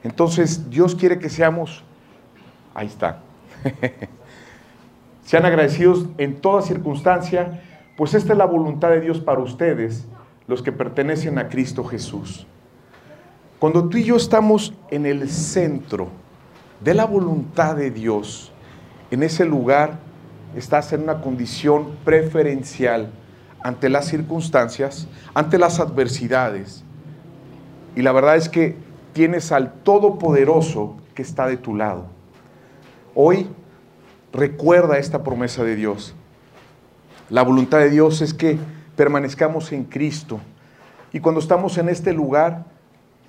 Entonces 0.02 0.68
Dios 0.70 0.94
quiere 0.94 1.18
que 1.18 1.30
seamos, 1.30 1.82
ahí 2.74 2.86
está, 2.86 3.20
sean 5.24 5.46
agradecidos 5.46 6.06
en 6.18 6.40
toda 6.40 6.60
circunstancia, 6.60 7.62
pues 7.96 8.14
esta 8.14 8.32
es 8.32 8.38
la 8.38 8.46
voluntad 8.46 8.90
de 8.90 9.00
Dios 9.00 9.20
para 9.20 9.40
ustedes, 9.40 10.06
los 10.46 10.62
que 10.62 10.72
pertenecen 10.72 11.38
a 11.38 11.48
Cristo 11.48 11.84
Jesús. 11.84 12.46
Cuando 13.58 13.88
tú 13.88 13.98
y 13.98 14.04
yo 14.04 14.16
estamos 14.16 14.74
en 14.90 15.06
el 15.06 15.28
centro 15.30 16.08
de 16.80 16.94
la 16.94 17.06
voluntad 17.06 17.76
de 17.76 17.90
Dios, 17.90 18.52
en 19.10 19.22
ese 19.22 19.44
lugar 19.44 19.98
estás 20.56 20.92
en 20.92 21.04
una 21.04 21.20
condición 21.20 21.96
preferencial 22.04 23.10
ante 23.62 23.88
las 23.88 24.06
circunstancias, 24.06 25.08
ante 25.32 25.58
las 25.58 25.80
adversidades. 25.80 26.84
Y 27.96 28.02
la 28.02 28.12
verdad 28.12 28.36
es 28.36 28.48
que 28.48 28.76
tienes 29.12 29.52
al 29.52 29.72
Todopoderoso 29.72 30.96
que 31.14 31.22
está 31.22 31.46
de 31.46 31.56
tu 31.56 31.74
lado. 31.74 32.06
Hoy 33.14 33.46
recuerda 34.32 34.98
esta 34.98 35.22
promesa 35.22 35.62
de 35.62 35.76
Dios. 35.76 36.14
La 37.34 37.42
voluntad 37.42 37.78
de 37.78 37.90
Dios 37.90 38.20
es 38.20 38.32
que 38.32 38.60
permanezcamos 38.94 39.72
en 39.72 39.82
Cristo. 39.82 40.38
Y 41.12 41.18
cuando 41.18 41.40
estamos 41.40 41.76
en 41.78 41.88
este 41.88 42.12
lugar, 42.12 42.64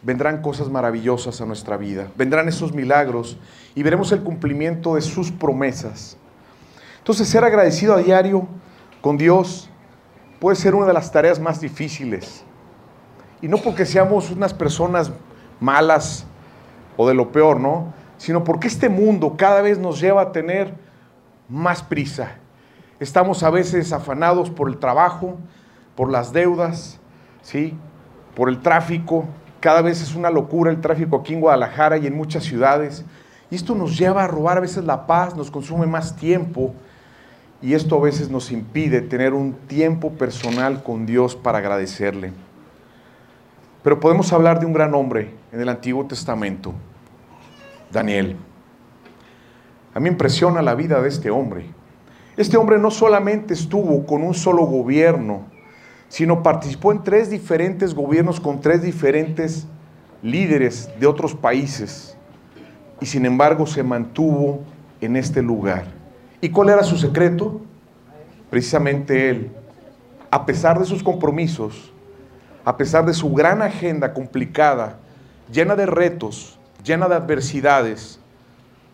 vendrán 0.03 0.43
cosas 0.43 0.69
maravillosas 0.69 1.41
a 1.41 1.47
nuestra 1.47 1.75
vida, 1.75 2.11
vendrán 2.15 2.47
esos 2.47 2.71
milagros 2.71 3.35
y 3.73 3.81
veremos 3.81 4.11
el 4.11 4.21
cumplimiento 4.21 4.93
de 4.93 5.01
sus 5.01 5.31
promesas. 5.31 6.17
Entonces, 6.99 7.27
ser 7.27 7.43
agradecido 7.43 7.95
a 7.95 7.97
diario 7.97 8.47
con 9.01 9.17
Dios 9.17 9.71
puede 10.39 10.55
ser 10.55 10.75
una 10.75 10.85
de 10.85 10.93
las 10.93 11.11
tareas 11.11 11.39
más 11.39 11.59
difíciles. 11.59 12.43
Y 13.41 13.47
no 13.47 13.57
porque 13.57 13.87
seamos 13.87 14.29
unas 14.29 14.53
personas 14.53 15.11
malas 15.59 16.27
o 16.95 17.07
de 17.07 17.15
lo 17.15 17.31
peor, 17.31 17.59
¿no? 17.59 17.91
Sino 18.19 18.43
porque 18.43 18.67
este 18.67 18.87
mundo 18.87 19.33
cada 19.35 19.63
vez 19.63 19.79
nos 19.79 19.99
lleva 19.99 20.21
a 20.21 20.31
tener 20.31 20.75
más 21.49 21.81
prisa. 21.81 22.35
Estamos 22.99 23.43
a 23.43 23.49
veces 23.49 23.91
afanados 23.91 24.49
por 24.49 24.69
el 24.69 24.77
trabajo, 24.77 25.37
por 25.95 26.09
las 26.09 26.31
deudas, 26.31 26.99
¿sí? 27.41 27.77
Por 28.35 28.49
el 28.49 28.61
tráfico. 28.61 29.25
Cada 29.59 29.81
vez 29.81 30.01
es 30.01 30.15
una 30.15 30.29
locura 30.29 30.71
el 30.71 30.79
tráfico 30.79 31.17
aquí 31.17 31.33
en 31.33 31.41
Guadalajara 31.41 31.97
y 31.97 32.07
en 32.07 32.15
muchas 32.15 32.43
ciudades. 32.43 33.03
Y 33.51 33.55
esto 33.55 33.75
nos 33.75 33.97
lleva 33.97 34.23
a 34.23 34.27
robar 34.27 34.57
a 34.57 34.61
veces 34.61 34.85
la 34.85 35.07
paz, 35.07 35.35
nos 35.35 35.51
consume 35.51 35.87
más 35.87 36.15
tiempo. 36.15 36.73
Y 37.61 37.73
esto 37.73 37.97
a 37.97 38.01
veces 38.01 38.29
nos 38.29 38.51
impide 38.51 39.01
tener 39.01 39.33
un 39.33 39.53
tiempo 39.53 40.11
personal 40.11 40.83
con 40.83 41.05
Dios 41.05 41.35
para 41.35 41.57
agradecerle. 41.57 42.31
Pero 43.83 43.99
podemos 43.99 44.31
hablar 44.33 44.59
de 44.59 44.65
un 44.65 44.73
gran 44.73 44.93
hombre 44.93 45.33
en 45.51 45.61
el 45.61 45.69
Antiguo 45.69 46.05
Testamento, 46.05 46.73
Daniel. 47.91 48.35
A 49.93 49.99
mí 49.99 50.09
impresiona 50.09 50.61
la 50.61 50.75
vida 50.75 51.01
de 51.01 51.09
este 51.09 51.29
hombre. 51.29 51.74
Este 52.37 52.57
hombre 52.57 52.77
no 52.77 52.91
solamente 52.91 53.53
estuvo 53.53 54.05
con 54.05 54.21
un 54.21 54.33
solo 54.33 54.65
gobierno, 54.65 55.45
sino 56.09 56.43
participó 56.43 56.91
en 56.91 57.03
tres 57.03 57.29
diferentes 57.29 57.93
gobiernos 57.93 58.39
con 58.39 58.59
tres 58.59 58.81
diferentes 58.81 59.67
líderes 60.21 60.89
de 60.99 61.07
otros 61.07 61.33
países. 61.33 62.17
Y 62.99 63.05
sin 63.05 63.25
embargo 63.25 63.65
se 63.65 63.83
mantuvo 63.83 64.63
en 64.99 65.15
este 65.15 65.41
lugar. 65.41 65.85
¿Y 66.41 66.49
cuál 66.49 66.69
era 66.69 66.83
su 66.83 66.97
secreto? 66.97 67.61
Precisamente 68.49 69.29
él, 69.29 69.51
a 70.29 70.45
pesar 70.45 70.77
de 70.77 70.85
sus 70.85 71.03
compromisos, 71.03 71.93
a 72.65 72.75
pesar 72.75 73.05
de 73.05 73.13
su 73.13 73.31
gran 73.33 73.61
agenda 73.61 74.13
complicada, 74.13 74.97
llena 75.51 75.75
de 75.75 75.85
retos, 75.85 76.59
llena 76.83 77.07
de 77.07 77.15
adversidades, 77.15 78.19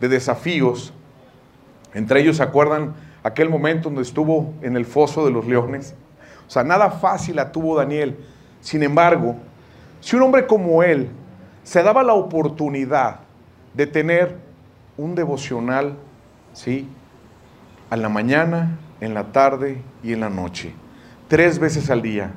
de 0.00 0.08
desafíos, 0.08 0.92
entre 1.94 2.20
ellos 2.20 2.36
se 2.36 2.42
acuerdan 2.42 2.94
aquel 3.22 3.48
momento 3.48 3.88
donde 3.88 4.02
estuvo 4.02 4.52
en 4.62 4.76
el 4.76 4.84
foso 4.84 5.24
de 5.24 5.30
los 5.30 5.46
leones. 5.46 5.94
O 6.46 6.50
sea, 6.50 6.64
nada 6.64 6.90
fácil 6.90 7.36
la 7.36 7.52
tuvo 7.52 7.76
Daniel. 7.76 8.16
Sin 8.60 8.82
embargo, 8.82 9.36
si 10.00 10.16
un 10.16 10.22
hombre 10.22 10.46
como 10.46 10.82
él 10.82 11.08
se 11.62 11.82
daba 11.82 12.02
la 12.02 12.14
oportunidad 12.14 13.20
de 13.74 13.86
tener 13.86 14.36
un 14.96 15.14
devocional, 15.14 15.96
¿sí? 16.52 16.88
A 17.90 17.96
la 17.96 18.08
mañana, 18.08 18.78
en 19.00 19.14
la 19.14 19.32
tarde 19.32 19.80
y 20.02 20.12
en 20.12 20.20
la 20.20 20.30
noche, 20.30 20.74
tres 21.28 21.58
veces 21.58 21.90
al 21.90 22.02
día. 22.02 22.32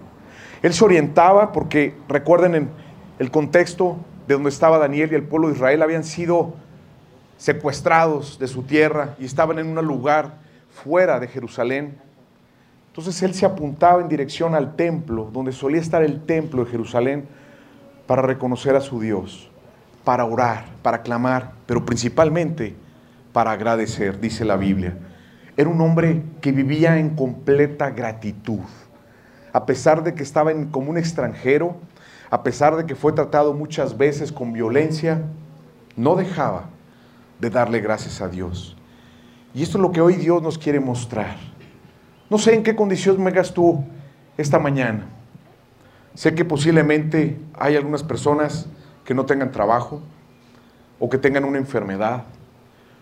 Él 0.61 0.73
se 0.73 0.83
orientaba 0.85 1.51
porque, 1.51 1.95
recuerden, 2.07 2.55
en 2.55 2.69
el 3.19 3.31
contexto 3.31 3.97
de 4.27 4.35
donde 4.35 4.49
estaba 4.49 4.77
Daniel 4.77 5.09
y 5.11 5.15
el 5.15 5.23
pueblo 5.23 5.49
de 5.49 5.55
Israel 5.55 5.81
habían 5.81 6.03
sido 6.03 6.53
secuestrados 7.37 8.39
de 8.39 8.47
su 8.47 8.63
tierra 8.63 9.15
y 9.19 9.25
estaban 9.25 9.59
en 9.59 9.77
un 9.77 9.85
lugar 9.85 10.44
fuera 10.84 11.20
de 11.20 11.27
Jerusalén. 11.27 11.98
Entonces 12.88 13.22
él 13.24 13.34
se 13.34 13.46
apuntaba 13.46 14.01
en 14.01 14.08
dirección 14.08 14.55
al 14.55 14.75
templo, 14.75 15.29
donde 15.32 15.51
solía 15.51 15.82
estar 15.82 16.03
el 16.03 16.22
templo 16.25 16.65
de 16.65 16.72
Jerusalén, 16.72 17.27
para 18.08 18.22
reconocer 18.22 18.75
a 18.75 18.82
su 18.82 19.00
Dios, 19.00 19.50
para 20.03 20.25
orar, 20.25 20.65
para 20.84 21.01
clamar, 21.01 21.53
pero 21.65 21.84
principalmente 21.86 22.75
para 23.34 23.51
agradecer, 23.51 24.20
dice 24.20 24.46
la 24.46 24.58
Biblia. 24.58 24.98
Era 25.58 25.70
un 25.70 25.82
hombre 25.82 26.22
que 26.41 26.51
vivía 26.51 27.00
en 27.00 27.15
completa 27.15 27.89
gratitud 27.89 28.62
a 29.55 29.65
pesar 29.65 30.03
de 30.03 30.13
que 30.13 30.22
estaba 30.22 30.51
en, 30.51 30.65
como 30.65 30.89
un 30.89 30.98
extranjero, 30.98 31.77
a 32.29 32.44
pesar 32.44 32.75
de 32.75 32.86
que 32.86 32.94
fue 32.94 33.13
tratado 33.13 33.53
muchas 33.53 33.98
veces 33.98 34.34
con 34.34 34.51
violencia, 34.51 35.22
no 35.96 36.17
dejaba 36.17 36.65
de 37.39 37.50
darle 37.50 37.79
gracias 37.79 38.20
a 38.20 38.27
Dios. 38.27 38.75
Y 39.55 39.63
esto 39.63 39.77
es 39.77 39.81
lo 39.81 39.93
que 39.93 40.01
hoy 40.01 40.15
Dios 40.15 40.43
nos 40.43 40.57
quiere 40.57 40.81
mostrar. 40.81 41.38
No 42.29 42.38
sé 42.38 42.53
en 42.53 42.62
qué 42.62 42.75
condición 42.75 43.24
me 43.24 43.31
tú 43.31 43.85
esta 44.38 44.59
mañana. 44.59 45.07
Sé 46.13 46.35
que 46.35 46.43
posiblemente 46.43 47.39
hay 47.57 47.77
algunas 47.77 48.03
personas 48.03 48.67
que 49.05 49.13
no 49.13 49.25
tengan 49.25 49.53
trabajo 49.53 50.01
o 51.00 51.09
que 51.09 51.17
tengan 51.17 51.45
una 51.45 51.57
enfermedad 51.57 52.25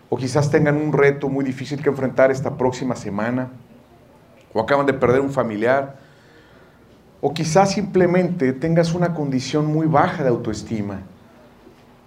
o 0.08 0.16
quizás 0.16 0.48
tengan 0.48 0.76
un 0.76 0.92
reto 0.92 1.28
muy 1.28 1.44
difícil 1.44 1.82
que 1.82 1.88
enfrentar 1.88 2.30
esta 2.30 2.56
próxima 2.56 2.94
semana 2.94 3.50
o 4.52 4.60
acaban 4.60 4.86
de 4.86 4.92
perder 4.92 5.22
un 5.22 5.30
familiar 5.30 5.96
o 7.20 7.34
quizás 7.34 7.72
simplemente 7.72 8.52
tengas 8.52 8.94
una 8.94 9.12
condición 9.12 9.66
muy 9.66 9.88
baja 9.88 10.22
de 10.22 10.28
autoestima. 10.28 11.00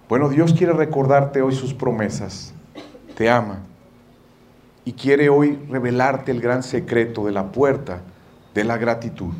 Bueno, 0.08 0.30
Dios 0.30 0.54
quiere 0.54 0.72
recordarte 0.72 1.42
hoy 1.42 1.54
sus 1.54 1.74
promesas. 1.74 2.54
Te 3.14 3.28
ama. 3.28 3.67
Y 4.88 4.94
quiere 4.94 5.28
hoy 5.28 5.62
revelarte 5.68 6.32
el 6.32 6.40
gran 6.40 6.62
secreto 6.62 7.26
de 7.26 7.32
la 7.32 7.52
puerta 7.52 8.00
de 8.54 8.64
la 8.64 8.78
gratitud. 8.78 9.34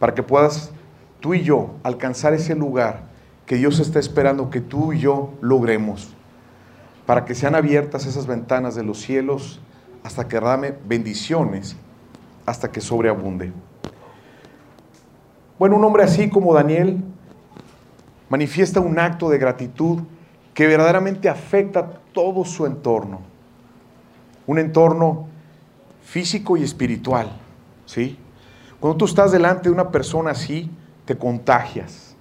Para 0.00 0.12
que 0.12 0.24
puedas 0.24 0.72
tú 1.20 1.34
y 1.34 1.44
yo 1.44 1.76
alcanzar 1.84 2.34
ese 2.34 2.56
lugar 2.56 3.04
que 3.46 3.54
Dios 3.54 3.78
está 3.78 4.00
esperando 4.00 4.50
que 4.50 4.60
tú 4.60 4.92
y 4.92 4.98
yo 4.98 5.34
logremos. 5.40 6.12
Para 7.06 7.24
que 7.24 7.36
sean 7.36 7.54
abiertas 7.54 8.06
esas 8.06 8.26
ventanas 8.26 8.74
de 8.74 8.82
los 8.82 8.98
cielos 8.98 9.60
hasta 10.02 10.26
que 10.26 10.40
dame 10.40 10.74
bendiciones, 10.84 11.76
hasta 12.44 12.72
que 12.72 12.80
sobreabunde. 12.80 13.52
Bueno, 15.60 15.76
un 15.76 15.84
hombre 15.84 16.02
así 16.02 16.28
como 16.28 16.54
Daniel 16.54 17.04
manifiesta 18.28 18.80
un 18.80 18.98
acto 18.98 19.30
de 19.30 19.38
gratitud 19.38 20.00
que 20.54 20.66
verdaderamente 20.66 21.28
afecta 21.28 22.00
todo 22.12 22.44
su 22.44 22.66
entorno. 22.66 23.30
Un 24.46 24.58
entorno 24.58 25.28
físico 26.02 26.56
y 26.56 26.62
espiritual, 26.62 27.30
¿sí? 27.86 28.18
Cuando 28.80 28.98
tú 28.98 29.04
estás 29.04 29.30
delante 29.30 29.68
de 29.68 29.74
una 29.74 29.90
persona 29.90 30.32
así, 30.32 30.70
te 31.04 31.16
contagias 31.16 32.16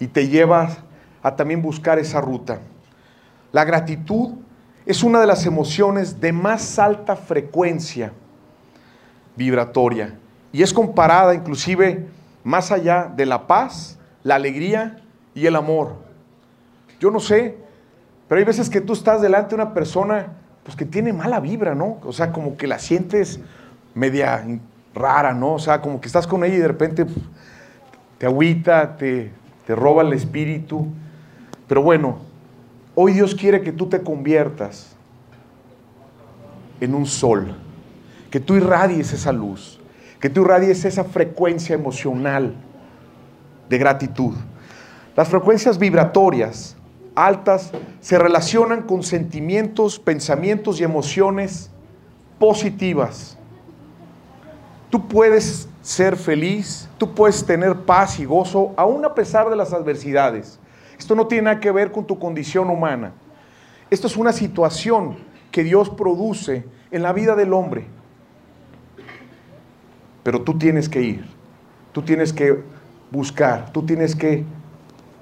y 0.00 0.06
te 0.06 0.28
llevas 0.28 0.78
a 1.22 1.36
también 1.36 1.60
buscar 1.62 1.98
esa 1.98 2.20
ruta. 2.20 2.60
La 3.52 3.64
gratitud 3.64 4.30
es 4.86 5.02
una 5.02 5.20
de 5.20 5.26
las 5.26 5.44
emociones 5.44 6.20
de 6.20 6.32
más 6.32 6.78
alta 6.78 7.16
frecuencia 7.16 8.12
vibratoria 9.36 10.18
y 10.52 10.62
es 10.62 10.72
comparada 10.72 11.34
inclusive 11.34 12.06
más 12.42 12.72
allá 12.72 13.12
de 13.14 13.26
la 13.26 13.46
paz, 13.46 13.98
la 14.22 14.36
alegría 14.36 15.02
y 15.34 15.46
el 15.46 15.56
amor. 15.56 15.96
Yo 16.98 17.10
no 17.10 17.20
sé, 17.20 17.58
pero 18.28 18.38
hay 18.38 18.44
veces 18.44 18.70
que 18.70 18.80
tú 18.80 18.94
estás 18.94 19.20
delante 19.20 19.50
de 19.50 19.62
una 19.62 19.74
persona 19.74 20.32
pues 20.68 20.76
que 20.76 20.84
tiene 20.84 21.14
mala 21.14 21.40
vibra, 21.40 21.74
¿no? 21.74 21.96
O 22.04 22.12
sea, 22.12 22.30
como 22.30 22.58
que 22.58 22.66
la 22.66 22.78
sientes 22.78 23.40
media 23.94 24.44
rara, 24.94 25.32
¿no? 25.32 25.54
O 25.54 25.58
sea, 25.58 25.80
como 25.80 25.98
que 25.98 26.08
estás 26.08 26.26
con 26.26 26.44
ella 26.44 26.56
y 26.56 26.58
de 26.58 26.68
repente 26.68 27.06
te 28.18 28.26
agüita, 28.26 28.98
te, 28.98 29.32
te 29.66 29.74
roba 29.74 30.02
el 30.02 30.12
espíritu. 30.12 30.86
Pero 31.66 31.80
bueno, 31.80 32.18
hoy 32.94 33.14
Dios 33.14 33.34
quiere 33.34 33.62
que 33.62 33.72
tú 33.72 33.88
te 33.88 34.02
conviertas 34.02 34.94
en 36.80 36.94
un 36.94 37.06
sol, 37.06 37.56
que 38.30 38.38
tú 38.38 38.54
irradies 38.56 39.14
esa 39.14 39.32
luz 39.32 39.78
que 40.20 40.28
tú 40.28 40.42
irradies 40.42 40.84
esa 40.84 41.04
frecuencia 41.04 41.74
emocional 41.74 42.54
de 43.68 43.78
gratitud. 43.78 44.34
Las 45.16 45.28
frecuencias 45.28 45.78
vibratorias 45.78 46.76
altas 47.26 47.72
se 48.00 48.18
relacionan 48.18 48.82
con 48.82 49.02
sentimientos, 49.02 49.98
pensamientos 49.98 50.80
y 50.80 50.84
emociones 50.84 51.70
positivas. 52.38 53.36
Tú 54.90 55.08
puedes 55.08 55.68
ser 55.82 56.16
feliz, 56.16 56.88
tú 56.96 57.14
puedes 57.14 57.44
tener 57.44 57.74
paz 57.80 58.18
y 58.20 58.24
gozo 58.24 58.72
aún 58.76 59.04
a 59.04 59.14
pesar 59.14 59.50
de 59.50 59.56
las 59.56 59.72
adversidades. 59.72 60.58
Esto 60.98 61.14
no 61.14 61.26
tiene 61.26 61.44
nada 61.44 61.60
que 61.60 61.70
ver 61.70 61.92
con 61.92 62.06
tu 62.06 62.18
condición 62.18 62.70
humana. 62.70 63.12
Esto 63.90 64.06
es 64.06 64.16
una 64.16 64.32
situación 64.32 65.16
que 65.50 65.64
Dios 65.64 65.90
produce 65.90 66.64
en 66.90 67.02
la 67.02 67.12
vida 67.12 67.34
del 67.34 67.52
hombre. 67.52 67.86
Pero 70.22 70.42
tú 70.42 70.58
tienes 70.58 70.88
que 70.88 71.02
ir, 71.02 71.26
tú 71.92 72.02
tienes 72.02 72.32
que 72.32 72.62
buscar, 73.10 73.72
tú 73.72 73.84
tienes 73.84 74.14
que 74.14 74.44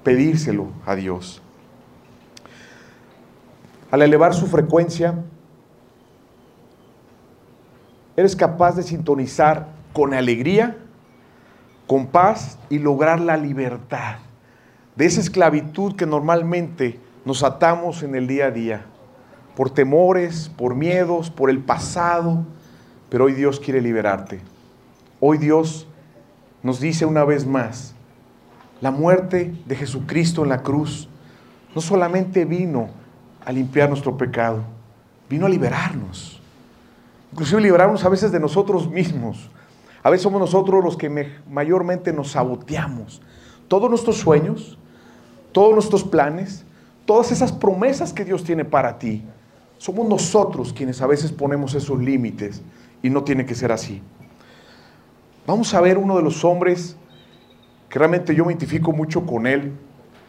pedírselo 0.03 0.67
a 0.85 0.95
Dios. 0.95 1.41
Al 3.89 4.01
elevar 4.01 4.33
su 4.33 4.47
frecuencia, 4.47 5.15
eres 8.15 8.35
capaz 8.35 8.75
de 8.75 8.83
sintonizar 8.83 9.67
con 9.93 10.13
alegría, 10.13 10.77
con 11.85 12.07
paz 12.07 12.57
y 12.69 12.79
lograr 12.79 13.19
la 13.19 13.37
libertad 13.37 14.17
de 14.97 15.05
esa 15.05 15.21
esclavitud 15.21 15.95
que 15.95 16.07
normalmente 16.07 16.99
nos 17.23 17.43
atamos 17.43 18.01
en 18.01 18.15
el 18.15 18.27
día 18.27 18.47
a 18.47 18.51
día, 18.51 18.85
por 19.55 19.69
temores, 19.69 20.49
por 20.57 20.75
miedos, 20.75 21.29
por 21.29 21.49
el 21.49 21.59
pasado, 21.59 22.43
pero 23.09 23.25
hoy 23.25 23.33
Dios 23.33 23.59
quiere 23.59 23.79
liberarte. 23.79 24.41
Hoy 25.19 25.37
Dios 25.37 25.87
nos 26.63 26.79
dice 26.79 27.05
una 27.05 27.23
vez 27.23 27.45
más, 27.45 27.93
la 28.81 28.91
muerte 28.91 29.53
de 29.65 29.75
Jesucristo 29.75 30.43
en 30.43 30.49
la 30.49 30.63
cruz 30.63 31.07
no 31.75 31.81
solamente 31.81 32.45
vino 32.45 32.89
a 33.47 33.51
limpiar 33.53 33.87
nuestro 33.87 34.17
pecado, 34.17 34.61
vino 35.29 35.45
a 35.45 35.49
liberarnos. 35.49 36.41
Inclusive 37.31 37.61
liberarnos 37.61 38.03
a 38.03 38.09
veces 38.09 38.29
de 38.29 38.41
nosotros 38.41 38.89
mismos. 38.89 39.49
A 40.03 40.09
veces 40.09 40.23
somos 40.23 40.41
nosotros 40.41 40.83
los 40.83 40.97
que 40.97 41.31
mayormente 41.49 42.11
nos 42.11 42.31
saboteamos. 42.31 43.21
Todos 43.69 43.89
nuestros 43.89 44.17
sueños, 44.17 44.77
todos 45.53 45.73
nuestros 45.73 46.03
planes, 46.03 46.65
todas 47.05 47.31
esas 47.31 47.53
promesas 47.53 48.11
que 48.11 48.25
Dios 48.25 48.43
tiene 48.43 48.65
para 48.65 48.99
ti, 48.99 49.23
somos 49.77 50.09
nosotros 50.09 50.73
quienes 50.73 51.01
a 51.01 51.07
veces 51.07 51.31
ponemos 51.31 51.73
esos 51.73 51.97
límites 51.99 52.61
y 53.01 53.09
no 53.09 53.23
tiene 53.23 53.45
que 53.45 53.55
ser 53.55 53.71
así. 53.71 54.01
Vamos 55.45 55.73
a 55.73 55.79
ver 55.79 55.97
uno 55.97 56.17
de 56.17 56.23
los 56.23 56.43
hombres 56.43 56.97
que 57.87 57.97
realmente 57.97 58.35
yo 58.35 58.43
me 58.43 58.51
identifico 58.51 58.91
mucho 58.91 59.25
con 59.25 59.47
él, 59.47 59.71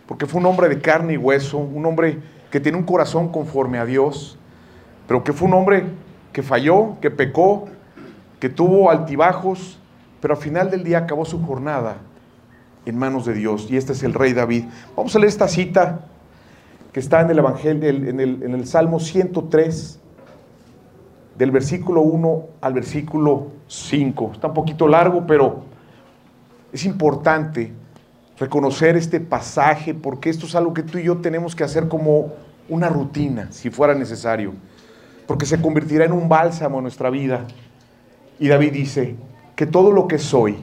porque 0.06 0.24
fue 0.24 0.38
un 0.40 0.46
hombre 0.46 0.68
de 0.68 0.80
carne 0.80 1.14
y 1.14 1.16
hueso, 1.16 1.58
un 1.58 1.84
hombre 1.84 2.37
que 2.50 2.60
tiene 2.60 2.78
un 2.78 2.84
corazón 2.84 3.30
conforme 3.30 3.78
a 3.78 3.84
Dios, 3.84 4.38
pero 5.06 5.24
que 5.24 5.32
fue 5.32 5.48
un 5.48 5.54
hombre 5.54 5.84
que 6.32 6.42
falló, 6.42 6.96
que 7.00 7.10
pecó, 7.10 7.66
que 8.40 8.48
tuvo 8.48 8.90
altibajos, 8.90 9.78
pero 10.20 10.34
al 10.34 10.40
final 10.40 10.70
del 10.70 10.84
día 10.84 10.98
acabó 10.98 11.24
su 11.24 11.42
jornada 11.44 11.98
en 12.86 12.96
manos 12.96 13.26
de 13.26 13.34
Dios. 13.34 13.68
Y 13.70 13.76
este 13.76 13.92
es 13.92 14.02
el 14.02 14.14
rey 14.14 14.32
David. 14.32 14.64
Vamos 14.96 15.14
a 15.14 15.18
leer 15.18 15.28
esta 15.28 15.48
cita 15.48 16.00
que 16.92 17.00
está 17.00 17.20
en 17.20 17.30
el 17.30 17.38
Evangelio, 17.38 17.88
en 17.88 18.20
el, 18.20 18.66
Salmo 18.66 18.98
103, 18.98 20.00
del 21.36 21.50
versículo 21.50 22.00
1 22.00 22.42
al 22.60 22.72
versículo 22.72 23.48
5. 23.68 24.30
Está 24.34 24.48
un 24.48 24.54
poquito 24.54 24.88
largo, 24.88 25.26
pero 25.26 25.62
es 26.72 26.84
importante 26.84 27.72
reconocer 28.38 28.96
este 28.96 29.20
pasaje 29.20 29.94
porque 29.94 30.30
esto 30.30 30.46
es 30.46 30.54
algo 30.54 30.74
que 30.74 30.82
tú 30.82 30.98
y 30.98 31.04
yo 31.04 31.18
tenemos 31.18 31.56
que 31.56 31.64
hacer 31.64 31.88
como 31.88 32.32
una 32.68 32.88
rutina, 32.88 33.50
si 33.50 33.70
fuera 33.70 33.94
necesario, 33.94 34.52
porque 35.26 35.46
se 35.46 35.60
convertirá 35.60 36.04
en 36.04 36.12
un 36.12 36.28
bálsamo 36.28 36.78
en 36.78 36.82
nuestra 36.82 37.10
vida. 37.10 37.46
Y 38.38 38.48
David 38.48 38.72
dice, 38.72 39.16
que 39.56 39.66
todo 39.66 39.90
lo 39.90 40.06
que 40.06 40.18
soy, 40.18 40.56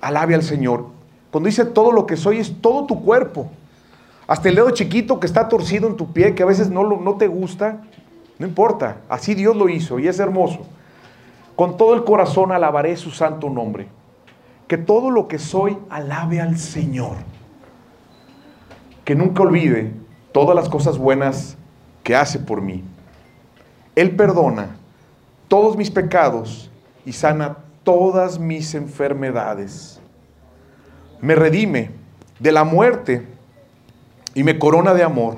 alabe 0.00 0.34
al 0.34 0.42
Señor. 0.42 0.86
Cuando 1.30 1.46
dice 1.46 1.64
todo 1.64 1.92
lo 1.92 2.04
que 2.04 2.18
soy, 2.18 2.38
es 2.38 2.60
todo 2.60 2.84
tu 2.84 3.02
cuerpo. 3.02 3.50
Hasta 4.26 4.50
el 4.50 4.56
dedo 4.56 4.70
chiquito 4.70 5.18
que 5.18 5.26
está 5.26 5.48
torcido 5.48 5.88
en 5.88 5.96
tu 5.96 6.12
pie, 6.12 6.34
que 6.34 6.42
a 6.42 6.46
veces 6.46 6.68
no, 6.68 6.84
no 6.84 7.14
te 7.14 7.26
gusta, 7.26 7.80
no 8.38 8.46
importa, 8.46 8.98
así 9.08 9.34
Dios 9.34 9.56
lo 9.56 9.68
hizo 9.68 9.98
y 9.98 10.08
es 10.08 10.18
hermoso. 10.18 10.66
Con 11.56 11.76
todo 11.76 11.94
el 11.94 12.04
corazón 12.04 12.52
alabaré 12.52 12.96
su 12.96 13.10
santo 13.10 13.48
nombre 13.48 13.88
que 14.72 14.78
todo 14.78 15.10
lo 15.10 15.28
que 15.28 15.38
soy 15.38 15.76
alabe 15.90 16.40
al 16.40 16.56
Señor. 16.56 17.16
Que 19.04 19.14
nunca 19.14 19.42
olvide 19.42 19.92
todas 20.32 20.56
las 20.56 20.70
cosas 20.70 20.96
buenas 20.96 21.58
que 22.02 22.16
hace 22.16 22.38
por 22.38 22.62
mí. 22.62 22.82
Él 23.94 24.16
perdona 24.16 24.78
todos 25.46 25.76
mis 25.76 25.90
pecados 25.90 26.70
y 27.04 27.12
sana 27.12 27.58
todas 27.84 28.38
mis 28.38 28.74
enfermedades. 28.74 30.00
Me 31.20 31.34
redime 31.34 31.90
de 32.38 32.52
la 32.52 32.64
muerte 32.64 33.26
y 34.34 34.42
me 34.42 34.58
corona 34.58 34.94
de 34.94 35.02
amor 35.02 35.36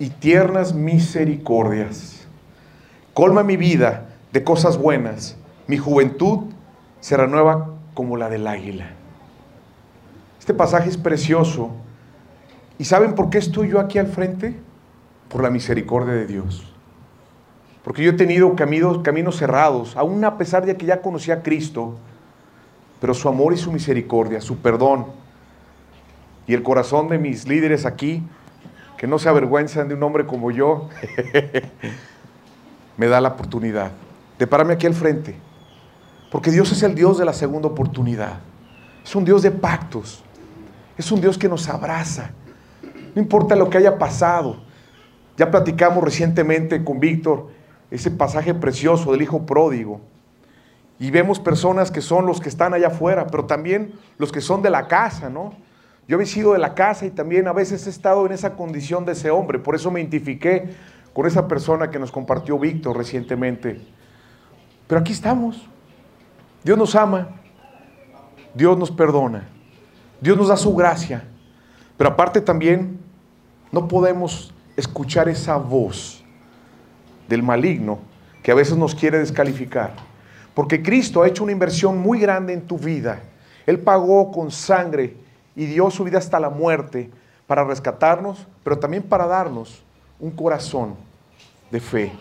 y 0.00 0.10
tiernas 0.10 0.74
misericordias. 0.74 2.26
Colma 3.14 3.44
mi 3.44 3.56
vida 3.56 4.08
de 4.32 4.42
cosas 4.42 4.76
buenas. 4.76 5.36
Mi 5.68 5.76
juventud 5.76 6.46
se 6.98 7.16
renueva 7.16 7.69
como 7.94 8.16
la 8.16 8.28
del 8.28 8.46
águila. 8.46 8.90
Este 10.38 10.54
pasaje 10.54 10.88
es 10.88 10.96
precioso. 10.96 11.70
¿Y 12.78 12.84
saben 12.84 13.14
por 13.14 13.30
qué 13.30 13.38
estoy 13.38 13.68
yo 13.68 13.80
aquí 13.80 13.98
al 13.98 14.06
frente? 14.06 14.56
Por 15.28 15.42
la 15.42 15.50
misericordia 15.50 16.14
de 16.14 16.26
Dios. 16.26 16.72
Porque 17.84 18.02
yo 18.02 18.10
he 18.10 18.14
tenido 18.14 18.54
caminos, 18.56 19.36
cerrados, 19.36 19.96
aún 19.96 20.24
a 20.24 20.38
pesar 20.38 20.64
de 20.66 20.76
que 20.76 20.86
ya 20.86 21.00
conocía 21.00 21.34
a 21.34 21.42
Cristo, 21.42 21.96
pero 23.00 23.14
su 23.14 23.28
amor 23.28 23.52
y 23.52 23.56
su 23.56 23.72
misericordia, 23.72 24.40
su 24.40 24.58
perdón 24.58 25.06
y 26.46 26.54
el 26.54 26.62
corazón 26.62 27.08
de 27.08 27.18
mis 27.18 27.46
líderes 27.46 27.86
aquí, 27.86 28.22
que 28.98 29.06
no 29.06 29.18
se 29.18 29.28
avergüenzan 29.28 29.88
de 29.88 29.94
un 29.94 30.02
hombre 30.02 30.26
como 30.26 30.50
yo, 30.50 30.88
me 32.98 33.06
da 33.06 33.20
la 33.20 33.30
oportunidad 33.30 33.92
de 34.38 34.46
pararme 34.46 34.74
aquí 34.74 34.86
al 34.86 34.94
frente 34.94 35.49
porque 36.30 36.50
Dios 36.50 36.70
es 36.72 36.82
el 36.82 36.94
Dios 36.94 37.18
de 37.18 37.24
la 37.24 37.32
segunda 37.32 37.68
oportunidad. 37.68 38.40
Es 39.04 39.14
un 39.14 39.24
Dios 39.24 39.42
de 39.42 39.50
pactos. 39.50 40.22
Es 40.96 41.10
un 41.10 41.20
Dios 41.20 41.36
que 41.36 41.48
nos 41.48 41.68
abraza. 41.68 42.30
No 43.14 43.20
importa 43.20 43.56
lo 43.56 43.68
que 43.68 43.78
haya 43.78 43.98
pasado. 43.98 44.62
Ya 45.36 45.50
platicamos 45.50 46.04
recientemente 46.04 46.84
con 46.84 47.00
Víctor 47.00 47.48
ese 47.90 48.10
pasaje 48.10 48.54
precioso 48.54 49.10
del 49.12 49.22
Hijo 49.22 49.44
Pródigo. 49.46 50.00
Y 50.98 51.10
vemos 51.10 51.40
personas 51.40 51.90
que 51.90 52.02
son 52.02 52.26
los 52.26 52.40
que 52.40 52.48
están 52.48 52.74
allá 52.74 52.88
afuera, 52.88 53.26
pero 53.26 53.46
también 53.46 53.94
los 54.18 54.30
que 54.30 54.40
son 54.40 54.62
de 54.62 54.70
la 54.70 54.86
casa, 54.86 55.30
¿no? 55.30 55.54
Yo 56.06 56.20
he 56.20 56.26
sido 56.26 56.52
de 56.52 56.58
la 56.58 56.74
casa 56.74 57.06
y 57.06 57.10
también 57.10 57.48
a 57.48 57.52
veces 57.52 57.86
he 57.86 57.90
estado 57.90 58.26
en 58.26 58.32
esa 58.32 58.54
condición 58.54 59.04
de 59.04 59.12
ese 59.12 59.30
hombre. 59.30 59.58
Por 59.58 59.74
eso 59.74 59.90
me 59.90 60.00
identifiqué 60.00 60.74
con 61.12 61.26
esa 61.26 61.48
persona 61.48 61.90
que 61.90 61.98
nos 61.98 62.12
compartió 62.12 62.58
Víctor 62.58 62.96
recientemente. 62.96 63.80
Pero 64.86 65.00
aquí 65.00 65.12
estamos. 65.12 65.68
Dios 66.62 66.76
nos 66.76 66.94
ama, 66.94 67.28
Dios 68.54 68.76
nos 68.76 68.90
perdona, 68.90 69.48
Dios 70.20 70.36
nos 70.36 70.48
da 70.48 70.56
su 70.56 70.74
gracia, 70.74 71.24
pero 71.96 72.10
aparte 72.10 72.40
también 72.40 72.98
no 73.72 73.88
podemos 73.88 74.52
escuchar 74.76 75.28
esa 75.28 75.56
voz 75.56 76.22
del 77.28 77.42
maligno 77.42 77.98
que 78.42 78.50
a 78.50 78.54
veces 78.54 78.76
nos 78.76 78.94
quiere 78.94 79.18
descalificar. 79.18 79.94
Porque 80.54 80.82
Cristo 80.82 81.22
ha 81.22 81.28
hecho 81.28 81.44
una 81.44 81.52
inversión 81.52 81.98
muy 81.98 82.18
grande 82.18 82.52
en 82.52 82.62
tu 82.62 82.78
vida. 82.78 83.20
Él 83.66 83.78
pagó 83.78 84.32
con 84.32 84.50
sangre 84.50 85.16
y 85.54 85.66
dio 85.66 85.90
su 85.90 86.04
vida 86.04 86.18
hasta 86.18 86.40
la 86.40 86.50
muerte 86.50 87.10
para 87.46 87.64
rescatarnos, 87.64 88.46
pero 88.64 88.78
también 88.78 89.02
para 89.02 89.26
darnos 89.26 89.82
un 90.18 90.30
corazón 90.30 90.94
de 91.70 91.80
fe. 91.80 92.12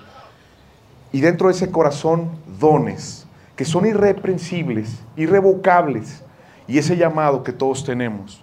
Y 1.12 1.22
dentro 1.22 1.48
de 1.48 1.54
ese 1.54 1.72
corazón, 1.72 2.30
dones 2.60 3.26
que 3.60 3.66
son 3.66 3.86
irreprensibles, 3.86 5.02
irrevocables, 5.18 6.24
y 6.66 6.78
ese 6.78 6.96
llamado 6.96 7.44
que 7.44 7.52
todos 7.52 7.84
tenemos. 7.84 8.42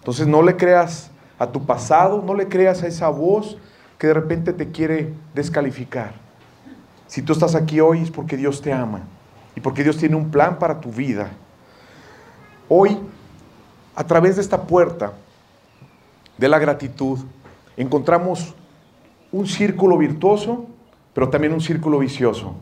Entonces 0.00 0.26
no 0.26 0.42
le 0.42 0.58
creas 0.58 1.10
a 1.38 1.46
tu 1.46 1.64
pasado, 1.64 2.20
no 2.20 2.34
le 2.34 2.46
creas 2.46 2.82
a 2.82 2.86
esa 2.86 3.08
voz 3.08 3.56
que 3.96 4.08
de 4.08 4.12
repente 4.12 4.52
te 4.52 4.70
quiere 4.70 5.14
descalificar. 5.34 6.12
Si 7.06 7.22
tú 7.22 7.32
estás 7.32 7.54
aquí 7.54 7.80
hoy 7.80 8.02
es 8.02 8.10
porque 8.10 8.36
Dios 8.36 8.60
te 8.60 8.74
ama 8.74 9.04
y 9.54 9.60
porque 9.60 9.82
Dios 9.82 9.96
tiene 9.96 10.16
un 10.16 10.30
plan 10.30 10.58
para 10.58 10.82
tu 10.82 10.92
vida. 10.92 11.30
Hoy, 12.68 12.98
a 13.94 14.04
través 14.04 14.36
de 14.36 14.42
esta 14.42 14.64
puerta 14.64 15.14
de 16.36 16.48
la 16.50 16.58
gratitud, 16.58 17.20
encontramos 17.74 18.54
un 19.32 19.46
círculo 19.46 19.96
virtuoso, 19.96 20.66
pero 21.14 21.30
también 21.30 21.54
un 21.54 21.62
círculo 21.62 21.98
vicioso. 22.00 22.54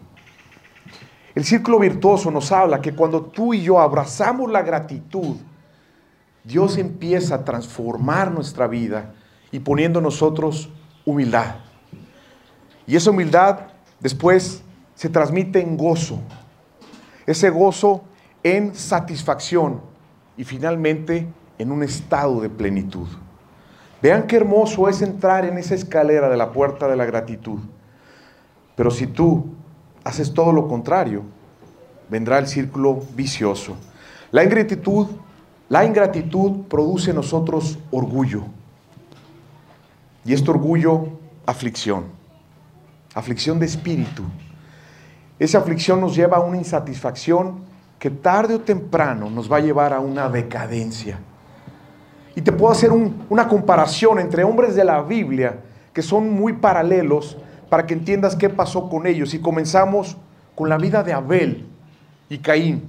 El 1.34 1.44
círculo 1.44 1.80
virtuoso 1.80 2.30
nos 2.30 2.52
habla 2.52 2.80
que 2.80 2.94
cuando 2.94 3.22
tú 3.22 3.54
y 3.54 3.62
yo 3.62 3.80
abrazamos 3.80 4.50
la 4.50 4.62
gratitud, 4.62 5.36
Dios 6.44 6.78
empieza 6.78 7.36
a 7.36 7.44
transformar 7.44 8.30
nuestra 8.30 8.66
vida 8.66 9.14
y 9.50 9.58
poniendo 9.58 9.98
en 9.98 10.04
nosotros 10.04 10.70
humildad. 11.04 11.56
Y 12.86 12.96
esa 12.96 13.10
humildad 13.10 13.60
después 13.98 14.62
se 14.94 15.08
transmite 15.08 15.60
en 15.60 15.76
gozo. 15.76 16.20
Ese 17.26 17.50
gozo 17.50 18.04
en 18.42 18.74
satisfacción 18.74 19.80
y 20.36 20.44
finalmente 20.44 21.26
en 21.58 21.72
un 21.72 21.82
estado 21.82 22.40
de 22.40 22.50
plenitud. 22.50 23.08
Vean 24.02 24.26
qué 24.26 24.36
hermoso 24.36 24.88
es 24.88 25.00
entrar 25.02 25.46
en 25.46 25.56
esa 25.56 25.74
escalera 25.74 26.28
de 26.28 26.36
la 26.36 26.52
puerta 26.52 26.86
de 26.86 26.96
la 26.96 27.06
gratitud. 27.06 27.58
Pero 28.76 28.90
si 28.90 29.06
tú 29.06 29.53
haces 30.04 30.32
todo 30.32 30.52
lo 30.52 30.68
contrario, 30.68 31.22
vendrá 32.08 32.38
el 32.38 32.46
círculo 32.46 33.00
vicioso. 33.16 33.76
La 34.30 34.44
ingratitud, 34.44 35.08
la 35.68 35.84
ingratitud 35.84 36.66
produce 36.68 37.10
en 37.10 37.16
nosotros 37.16 37.78
orgullo. 37.90 38.44
Y 40.24 40.32
este 40.34 40.50
orgullo, 40.50 41.08
aflicción. 41.46 42.04
Aflicción 43.14 43.58
de 43.58 43.66
espíritu. 43.66 44.22
Esa 45.38 45.58
aflicción 45.58 46.00
nos 46.00 46.14
lleva 46.14 46.36
a 46.36 46.40
una 46.40 46.58
insatisfacción 46.58 47.64
que 47.98 48.10
tarde 48.10 48.54
o 48.54 48.60
temprano 48.60 49.30
nos 49.30 49.50
va 49.50 49.56
a 49.56 49.60
llevar 49.60 49.92
a 49.92 50.00
una 50.00 50.28
decadencia. 50.28 51.18
Y 52.36 52.42
te 52.42 52.52
puedo 52.52 52.72
hacer 52.72 52.90
una 52.92 53.48
comparación 53.48 54.18
entre 54.18 54.44
hombres 54.44 54.74
de 54.74 54.84
la 54.84 55.00
Biblia 55.02 55.60
que 55.92 56.02
son 56.02 56.30
muy 56.30 56.54
paralelos 56.54 57.38
para 57.74 57.88
que 57.88 57.94
entiendas 57.94 58.36
qué 58.36 58.48
pasó 58.48 58.88
con 58.88 59.04
ellos. 59.04 59.34
Y 59.34 59.40
comenzamos 59.40 60.16
con 60.54 60.68
la 60.68 60.78
vida 60.78 61.02
de 61.02 61.12
Abel 61.12 61.66
y 62.28 62.38
Caín. 62.38 62.88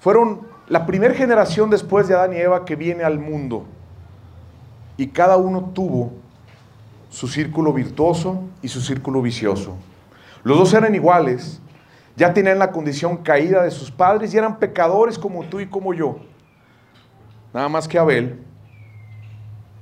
Fueron 0.00 0.42
la 0.68 0.84
primera 0.84 1.14
generación 1.14 1.70
después 1.70 2.06
de 2.06 2.14
Adán 2.14 2.34
y 2.34 2.36
Eva 2.36 2.66
que 2.66 2.76
viene 2.76 3.04
al 3.04 3.18
mundo. 3.18 3.64
Y 4.98 5.06
cada 5.06 5.38
uno 5.38 5.70
tuvo 5.72 6.12
su 7.08 7.26
círculo 7.26 7.72
virtuoso 7.72 8.42
y 8.60 8.68
su 8.68 8.82
círculo 8.82 9.22
vicioso. 9.22 9.76
Los 10.42 10.58
dos 10.58 10.74
eran 10.74 10.94
iguales, 10.94 11.58
ya 12.16 12.34
tenían 12.34 12.58
la 12.58 12.70
condición 12.70 13.16
caída 13.16 13.62
de 13.62 13.70
sus 13.70 13.90
padres 13.90 14.34
y 14.34 14.36
eran 14.36 14.58
pecadores 14.58 15.18
como 15.18 15.42
tú 15.44 15.58
y 15.58 15.66
como 15.66 15.94
yo. 15.94 16.18
Nada 17.54 17.70
más 17.70 17.88
que 17.88 17.98
Abel, 17.98 18.42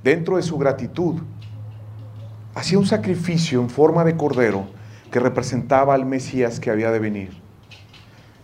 dentro 0.04 0.36
de 0.36 0.44
su 0.44 0.56
gratitud, 0.56 1.20
hacía 2.54 2.78
un 2.78 2.86
sacrificio 2.86 3.60
en 3.60 3.70
forma 3.70 4.04
de 4.04 4.16
cordero 4.16 4.66
que 5.10 5.20
representaba 5.20 5.94
al 5.94 6.06
Mesías 6.06 6.60
que 6.60 6.70
había 6.70 6.90
de 6.90 6.98
venir. 6.98 7.30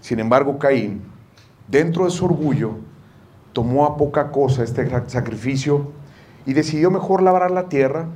Sin 0.00 0.20
embargo, 0.20 0.58
Caín, 0.58 1.02
dentro 1.66 2.04
de 2.04 2.10
su 2.10 2.24
orgullo, 2.24 2.76
tomó 3.52 3.86
a 3.86 3.96
poca 3.96 4.30
cosa 4.30 4.62
este 4.62 4.88
sacrificio 5.08 5.92
y 6.46 6.52
decidió 6.52 6.90
mejor 6.90 7.22
labrar 7.22 7.50
la 7.50 7.68
tierra, 7.68 8.06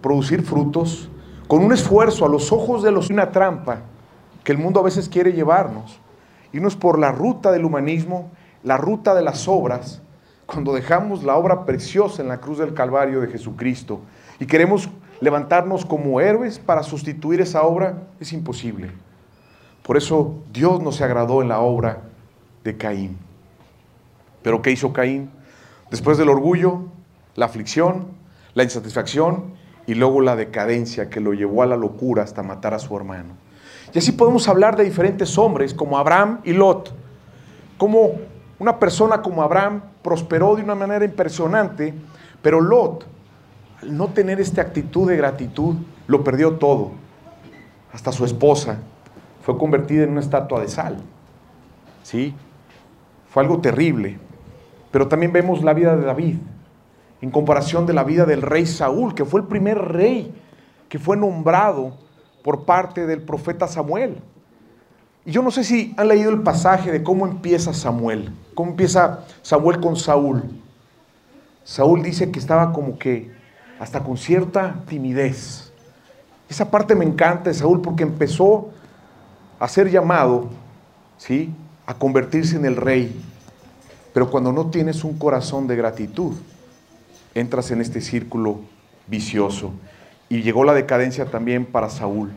producir 0.00 0.42
frutos, 0.42 1.10
con 1.48 1.64
un 1.64 1.72
esfuerzo 1.72 2.24
a 2.24 2.28
los 2.28 2.52
ojos 2.52 2.82
de 2.82 2.92
los 2.92 3.10
una 3.10 3.30
trampa 3.30 3.80
que 4.44 4.52
el 4.52 4.58
mundo 4.58 4.80
a 4.80 4.84
veces 4.84 5.08
quiere 5.08 5.32
llevarnos, 5.32 5.98
irnos 6.52 6.76
por 6.76 6.98
la 6.98 7.10
ruta 7.10 7.50
del 7.50 7.64
humanismo, 7.64 8.30
la 8.62 8.76
ruta 8.76 9.14
de 9.14 9.22
las 9.22 9.48
obras, 9.48 10.02
cuando 10.46 10.72
dejamos 10.72 11.24
la 11.24 11.36
obra 11.36 11.66
preciosa 11.66 12.22
en 12.22 12.28
la 12.28 12.40
cruz 12.40 12.58
del 12.58 12.72
Calvario 12.72 13.20
de 13.20 13.28
Jesucristo 13.28 14.00
y 14.40 14.46
queremos 14.46 14.88
levantarnos 15.20 15.84
como 15.84 16.20
héroes 16.20 16.58
para 16.58 16.82
sustituir 16.82 17.40
esa 17.40 17.62
obra, 17.62 18.04
es 18.20 18.32
imposible. 18.32 18.90
Por 19.82 19.96
eso 19.96 20.34
Dios 20.52 20.82
no 20.82 20.92
se 20.92 21.04
agradó 21.04 21.42
en 21.42 21.48
la 21.48 21.60
obra 21.60 22.02
de 22.64 22.76
Caín. 22.76 23.18
Pero 24.42 24.62
¿qué 24.62 24.70
hizo 24.70 24.92
Caín? 24.92 25.30
Después 25.90 26.18
del 26.18 26.28
orgullo, 26.28 26.82
la 27.34 27.46
aflicción, 27.46 28.08
la 28.54 28.62
insatisfacción 28.62 29.54
y 29.86 29.94
luego 29.94 30.20
la 30.20 30.36
decadencia 30.36 31.08
que 31.08 31.20
lo 31.20 31.32
llevó 31.32 31.62
a 31.62 31.66
la 31.66 31.76
locura 31.76 32.22
hasta 32.22 32.42
matar 32.42 32.74
a 32.74 32.78
su 32.78 32.94
hermano. 32.96 33.34
Y 33.94 33.98
así 33.98 34.12
podemos 34.12 34.46
hablar 34.48 34.76
de 34.76 34.84
diferentes 34.84 35.38
hombres 35.38 35.72
como 35.72 35.98
Abraham 35.98 36.40
y 36.44 36.52
Lot, 36.52 36.92
como 37.78 38.12
una 38.58 38.78
persona 38.78 39.22
como 39.22 39.42
Abraham 39.42 39.82
prosperó 40.02 40.56
de 40.56 40.62
una 40.62 40.74
manera 40.74 41.04
impresionante, 41.04 41.94
pero 42.42 42.60
Lot, 42.60 43.06
al 43.82 43.96
no 43.96 44.08
tener 44.08 44.40
esta 44.40 44.62
actitud 44.62 45.08
de 45.08 45.16
gratitud, 45.16 45.76
lo 46.06 46.24
perdió 46.24 46.54
todo. 46.56 46.92
Hasta 47.92 48.12
su 48.12 48.24
esposa 48.24 48.78
fue 49.42 49.56
convertida 49.56 50.04
en 50.04 50.10
una 50.10 50.20
estatua 50.20 50.60
de 50.60 50.68
sal. 50.68 50.98
¿Sí? 52.02 52.34
Fue 53.30 53.42
algo 53.42 53.60
terrible. 53.60 54.18
Pero 54.90 55.08
también 55.08 55.32
vemos 55.32 55.62
la 55.62 55.74
vida 55.74 55.96
de 55.96 56.04
David 56.04 56.36
en 57.20 57.30
comparación 57.30 57.86
de 57.86 57.92
la 57.92 58.04
vida 58.04 58.24
del 58.24 58.42
rey 58.42 58.66
Saúl, 58.66 59.14
que 59.14 59.24
fue 59.24 59.40
el 59.40 59.46
primer 59.46 59.78
rey 59.78 60.32
que 60.88 60.98
fue 60.98 61.16
nombrado 61.16 61.94
por 62.42 62.64
parte 62.64 63.06
del 63.06 63.22
profeta 63.22 63.66
Samuel. 63.66 64.22
Y 65.24 65.32
yo 65.32 65.42
no 65.42 65.50
sé 65.50 65.64
si 65.64 65.94
han 65.98 66.08
leído 66.08 66.30
el 66.30 66.42
pasaje 66.42 66.90
de 66.90 67.02
cómo 67.02 67.26
empieza 67.26 67.74
Samuel, 67.74 68.32
cómo 68.54 68.70
empieza 68.70 69.24
Samuel 69.42 69.80
con 69.80 69.96
Saúl. 69.96 70.42
Saúl 71.64 72.02
dice 72.02 72.30
que 72.30 72.38
estaba 72.38 72.72
como 72.72 72.98
que 72.98 73.30
hasta 73.78 74.02
con 74.02 74.16
cierta 74.16 74.82
timidez. 74.88 75.72
Esa 76.48 76.70
parte 76.70 76.94
me 76.94 77.04
encanta 77.04 77.50
de 77.50 77.54
Saúl 77.54 77.80
porque 77.82 78.02
empezó 78.02 78.70
a 79.58 79.68
ser 79.68 79.90
llamado, 79.90 80.48
¿sí? 81.16 81.52
A 81.86 81.94
convertirse 81.94 82.56
en 82.56 82.64
el 82.64 82.76
rey. 82.76 83.20
Pero 84.12 84.30
cuando 84.30 84.52
no 84.52 84.66
tienes 84.70 85.04
un 85.04 85.18
corazón 85.18 85.66
de 85.66 85.76
gratitud, 85.76 86.34
entras 87.34 87.70
en 87.70 87.80
este 87.80 88.00
círculo 88.00 88.60
vicioso. 89.06 89.72
Y 90.28 90.42
llegó 90.42 90.64
la 90.64 90.74
decadencia 90.74 91.26
también 91.26 91.66
para 91.66 91.90
Saúl. 91.90 92.30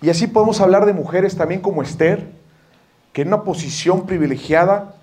Y 0.00 0.10
así 0.10 0.26
podemos 0.26 0.60
hablar 0.60 0.86
de 0.86 0.92
mujeres 0.92 1.36
también 1.36 1.60
como 1.60 1.82
Esther, 1.82 2.30
que 3.12 3.22
en 3.22 3.28
una 3.28 3.42
posición 3.42 4.06
privilegiada 4.06 4.94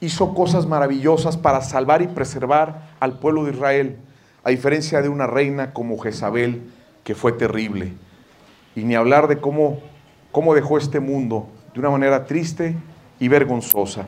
hizo 0.00 0.34
cosas 0.34 0.66
maravillosas 0.66 1.36
para 1.36 1.60
salvar 1.60 2.02
y 2.02 2.08
preservar 2.08 2.90
al 2.98 3.18
pueblo 3.18 3.44
de 3.44 3.52
Israel, 3.52 3.98
a 4.44 4.50
diferencia 4.50 5.02
de 5.02 5.08
una 5.08 5.26
reina 5.26 5.72
como 5.72 5.98
Jezabel, 5.98 6.70
que 7.04 7.14
fue 7.14 7.32
terrible. 7.32 7.92
Y 8.74 8.84
ni 8.84 8.94
hablar 8.94 9.28
de 9.28 9.38
cómo, 9.38 9.80
cómo 10.30 10.54
dejó 10.54 10.78
este 10.78 11.00
mundo 11.00 11.48
de 11.74 11.80
una 11.80 11.90
manera 11.90 12.24
triste 12.24 12.76
y 13.18 13.28
vergonzosa. 13.28 14.06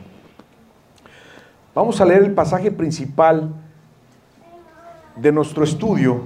Vamos 1.73 1.99
a 1.99 2.05
leer 2.05 2.23
el 2.23 2.31
pasaje 2.31 2.71
principal 2.71 3.53
de 5.15 5.31
nuestro 5.31 5.63
estudio 5.63 6.23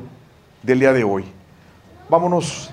del 0.63 0.79
día 0.79 0.93
de 0.93 1.03
hoy. 1.03 1.25
Vámonos 2.09 2.71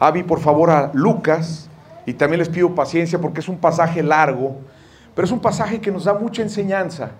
Avi, 0.00 0.22
por 0.22 0.40
favor, 0.40 0.70
a 0.70 0.90
Lucas, 0.94 1.68
y 2.06 2.14
también 2.14 2.38
les 2.38 2.48
pido 2.48 2.74
paciencia 2.74 3.20
porque 3.20 3.40
es 3.40 3.48
un 3.48 3.58
pasaje 3.58 4.02
largo, 4.02 4.56
pero 5.14 5.26
es 5.26 5.32
un 5.32 5.40
pasaje 5.40 5.80
que 5.80 5.90
nos 5.90 6.04
da 6.04 6.14
mucha 6.14 6.42
enseñanza, 6.42 7.10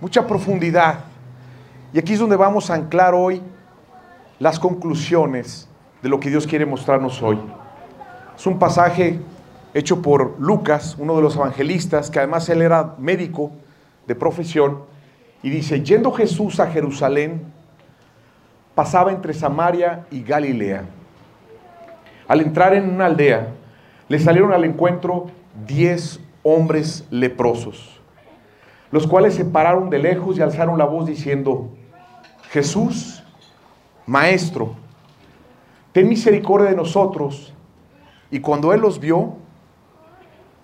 mucha 0.00 0.26
profundidad. 0.26 1.00
Y 1.92 1.98
aquí 1.98 2.14
es 2.14 2.18
donde 2.18 2.36
vamos 2.36 2.70
a 2.70 2.74
anclar 2.74 3.14
hoy 3.14 3.42
las 4.38 4.58
conclusiones 4.58 5.68
de 6.00 6.08
lo 6.08 6.18
que 6.18 6.30
Dios 6.30 6.46
quiere 6.46 6.64
mostrarnos 6.64 7.22
hoy. 7.22 7.38
Es 8.34 8.46
un 8.46 8.58
pasaje 8.58 9.20
hecho 9.74 10.00
por 10.00 10.40
Lucas, 10.40 10.96
uno 10.98 11.14
de 11.16 11.22
los 11.22 11.36
evangelistas, 11.36 12.10
que 12.10 12.18
además 12.18 12.48
él 12.48 12.62
era 12.62 12.94
médico 12.98 13.52
de 14.06 14.14
profesión, 14.14 14.80
y 15.42 15.50
dice, 15.50 15.82
yendo 15.82 16.12
Jesús 16.12 16.60
a 16.60 16.68
Jerusalén, 16.68 17.42
pasaba 18.74 19.12
entre 19.12 19.34
Samaria 19.34 20.06
y 20.10 20.22
Galilea. 20.22 20.84
Al 22.26 22.40
entrar 22.40 22.74
en 22.74 22.88
una 22.88 23.06
aldea, 23.06 23.48
le 24.08 24.18
salieron 24.18 24.52
al 24.52 24.64
encuentro 24.64 25.26
diez 25.66 26.20
hombres 26.42 27.06
leprosos, 27.10 28.00
los 28.90 29.06
cuales 29.06 29.34
se 29.34 29.44
pararon 29.44 29.90
de 29.90 29.98
lejos 29.98 30.38
y 30.38 30.42
alzaron 30.42 30.78
la 30.78 30.84
voz 30.84 31.06
diciendo, 31.06 31.70
Jesús, 32.52 33.22
Maestro, 34.04 34.74
ten 35.92 36.06
misericordia 36.06 36.68
de 36.68 36.76
nosotros. 36.76 37.54
Y 38.30 38.40
cuando 38.40 38.74
él 38.74 38.82
los 38.82 39.00
vio, 39.00 39.36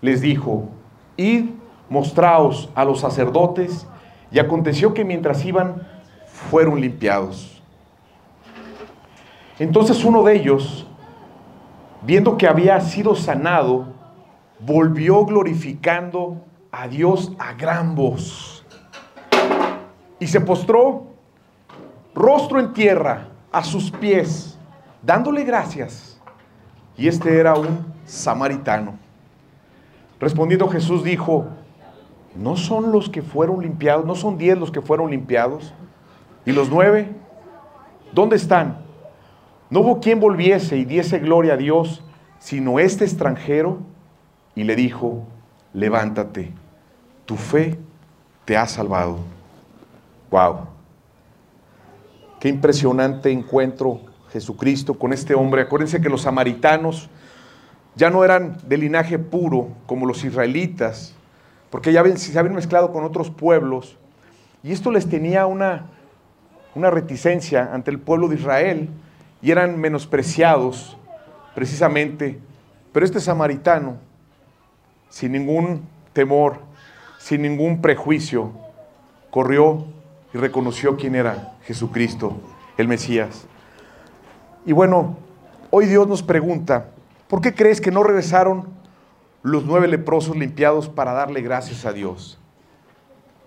les 0.02 0.20
dijo, 0.20 0.68
id, 1.16 1.46
mostraos 1.88 2.68
a 2.74 2.84
los 2.84 3.00
sacerdotes. 3.00 3.86
Y 4.30 4.38
aconteció 4.38 4.92
que 4.92 5.02
mientras 5.02 5.42
iban, 5.46 5.88
fueron 6.26 6.78
limpiados. 6.78 7.62
Entonces 9.58 10.04
uno 10.04 10.22
de 10.24 10.36
ellos, 10.36 10.86
viendo 12.02 12.36
que 12.36 12.46
había 12.46 12.78
sido 12.82 13.14
sanado, 13.14 13.94
volvió 14.60 15.24
glorificando 15.24 16.44
a 16.70 16.86
Dios 16.86 17.32
a 17.38 17.54
gran 17.54 17.94
voz. 17.94 18.62
Y 20.20 20.26
se 20.26 20.42
postró 20.42 21.17
rostro 22.18 22.58
en 22.58 22.72
tierra 22.72 23.28
a 23.52 23.62
sus 23.62 23.90
pies, 23.90 24.58
dándole 25.02 25.44
gracias. 25.44 26.20
Y 26.96 27.06
este 27.06 27.38
era 27.38 27.54
un 27.54 27.86
samaritano. 28.04 28.98
Respondiendo 30.18 30.68
Jesús 30.68 31.04
dijo, 31.04 31.46
¿no 32.34 32.56
son 32.56 32.90
los 32.90 33.08
que 33.08 33.22
fueron 33.22 33.62
limpiados? 33.62 34.04
¿No 34.04 34.16
son 34.16 34.36
diez 34.36 34.58
los 34.58 34.72
que 34.72 34.82
fueron 34.82 35.10
limpiados? 35.10 35.72
¿Y 36.44 36.50
los 36.50 36.68
nueve? 36.68 37.14
¿Dónde 38.12 38.34
están? 38.34 38.78
No 39.70 39.80
hubo 39.80 40.00
quien 40.00 40.18
volviese 40.18 40.76
y 40.76 40.84
diese 40.84 41.20
gloria 41.20 41.54
a 41.54 41.56
Dios, 41.56 42.02
sino 42.40 42.80
este 42.80 43.04
extranjero, 43.04 43.78
y 44.56 44.64
le 44.64 44.74
dijo, 44.74 45.22
levántate, 45.72 46.52
tu 47.26 47.36
fe 47.36 47.78
te 48.44 48.56
ha 48.56 48.66
salvado. 48.66 49.18
Wow. 50.32 50.77
Qué 52.40 52.48
impresionante 52.48 53.32
encuentro 53.32 54.00
Jesucristo 54.32 54.94
con 54.94 55.12
este 55.12 55.34
hombre. 55.34 55.62
Acuérdense 55.62 56.00
que 56.00 56.08
los 56.08 56.22
samaritanos 56.22 57.08
ya 57.96 58.10
no 58.10 58.24
eran 58.24 58.58
de 58.68 58.76
linaje 58.76 59.18
puro 59.18 59.68
como 59.86 60.06
los 60.06 60.22
israelitas, 60.22 61.14
porque 61.70 61.92
ya 61.92 62.04
se 62.16 62.38
habían 62.38 62.54
mezclado 62.54 62.92
con 62.92 63.04
otros 63.04 63.30
pueblos. 63.30 63.96
Y 64.62 64.72
esto 64.72 64.92
les 64.92 65.08
tenía 65.08 65.46
una, 65.46 65.86
una 66.76 66.90
reticencia 66.90 67.70
ante 67.72 67.90
el 67.90 67.98
pueblo 67.98 68.28
de 68.28 68.36
Israel 68.36 68.88
y 69.42 69.50
eran 69.50 69.78
menospreciados 69.78 70.96
precisamente. 71.56 72.38
Pero 72.92 73.04
este 73.04 73.20
samaritano, 73.20 73.96
sin 75.08 75.32
ningún 75.32 75.82
temor, 76.12 76.60
sin 77.18 77.42
ningún 77.42 77.80
prejuicio, 77.80 78.52
corrió 79.30 79.86
y 80.32 80.38
reconoció 80.38 80.96
quién 80.96 81.14
era 81.14 81.54
Jesucristo, 81.62 82.36
el 82.76 82.88
Mesías. 82.88 83.46
Y 84.66 84.72
bueno, 84.72 85.16
hoy 85.70 85.86
Dios 85.86 86.06
nos 86.06 86.22
pregunta, 86.22 86.90
¿por 87.28 87.40
qué 87.40 87.54
crees 87.54 87.80
que 87.80 87.90
no 87.90 88.02
regresaron 88.02 88.68
los 89.42 89.64
nueve 89.64 89.88
leprosos 89.88 90.36
limpiados 90.36 90.88
para 90.88 91.12
darle 91.12 91.40
gracias 91.40 91.84
a 91.84 91.92
Dios? 91.92 92.38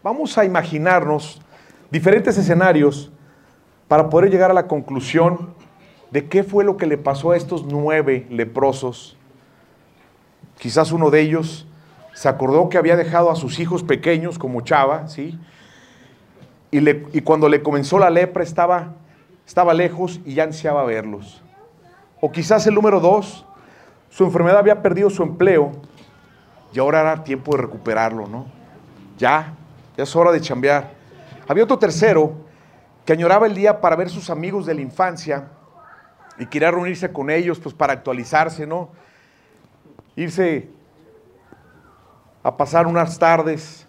Vamos 0.04 0.38
a 0.38 0.46
imaginarnos 0.46 1.42
diferentes 1.92 2.38
escenarios 2.38 3.12
para 3.88 4.10
poder 4.10 4.32
llegar 4.32 4.50
a 4.50 4.56
la 4.56 4.68
conclusión 4.68 5.54
de 6.12 6.28
qué 6.28 6.44
fue 6.44 6.64
lo 6.64 6.78
que 6.78 6.88
le 6.88 6.98
pasó 6.98 7.32
a 7.32 7.38
estos 7.38 7.66
nueve 7.66 8.26
leprosos. 8.30 9.18
Quizás 10.58 10.92
uno 10.92 11.12
de 11.12 11.22
ellos 11.22 11.68
se 12.14 12.28
acordó 12.28 12.70
que 12.70 12.78
había 12.78 12.96
dejado 12.96 13.32
a 13.32 13.36
sus 13.36 13.60
hijos 13.60 13.84
pequeños 13.84 14.40
como 14.40 14.62
Chava, 14.62 15.08
¿sí? 15.08 15.40
Y, 16.72 17.22
cuando 17.22 17.50
le 17.50 17.62
comenzó 17.62 18.00
la 18.00 18.10
lepra 18.10 18.44
estaba, 18.44 18.94
estaba 19.46 19.74
lejos 19.74 20.22
y 20.26 20.36
ya 20.36 20.44
ansiaba 20.44 20.84
verlos. 20.86 21.44
O 22.22 22.32
quizás 22.32 22.66
el 22.66 22.74
número 22.74 23.02
dos, 23.02 23.46
su 24.10 24.24
enfermedad 24.24 24.58
había 24.58 24.82
perdido 24.82 25.10
su 25.10 25.22
empleo 25.22 25.74
y 26.74 26.80
ahora 26.80 27.02
era 27.02 27.24
tiempo 27.24 27.56
de 27.56 27.64
recuperarlo, 27.64 28.26
¿no? 28.28 28.46
Ya, 29.18 29.54
ya 29.98 30.04
es 30.04 30.16
hora 30.16 30.32
de 30.32 30.40
chambear. 30.40 30.92
Había 31.48 31.66
otro 31.66 31.78
tercero 31.78 32.34
que 33.06 33.12
añoraba 33.12 33.48
el 33.48 33.56
día 33.56 33.82
para 33.82 33.98
ver 33.98 34.10
sus 34.10 34.30
amigos 34.30 34.66
de 34.66 34.74
la 34.74 34.82
infancia 34.82 35.50
y 36.38 36.46
quería 36.46 36.72
reunirse 36.72 37.12
con 37.12 37.30
ellos 37.30 37.60
pues 37.60 37.76
para 37.76 37.94
actualizarse, 37.94 38.66
¿no? 38.66 38.90
Irse 40.16 40.70
a 42.44 42.56
pasar 42.56 42.88
unas 42.88 43.20
tardes, 43.20 43.86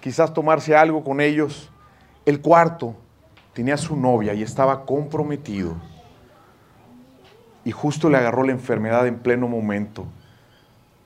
quizás 0.00 0.32
tomarse 0.32 0.76
algo 0.76 1.02
con 1.02 1.20
ellos. 1.20 1.70
El 2.26 2.40
cuarto 2.40 2.94
tenía 3.54 3.76
su 3.76 3.96
novia 3.96 4.34
y 4.34 4.42
estaba 4.42 4.84
comprometido. 4.84 5.76
Y 7.64 7.70
justo 7.70 8.10
le 8.10 8.18
agarró 8.18 8.42
la 8.42 8.52
enfermedad 8.52 9.06
en 9.06 9.16
pleno 9.20 9.46
momento. 9.48 10.04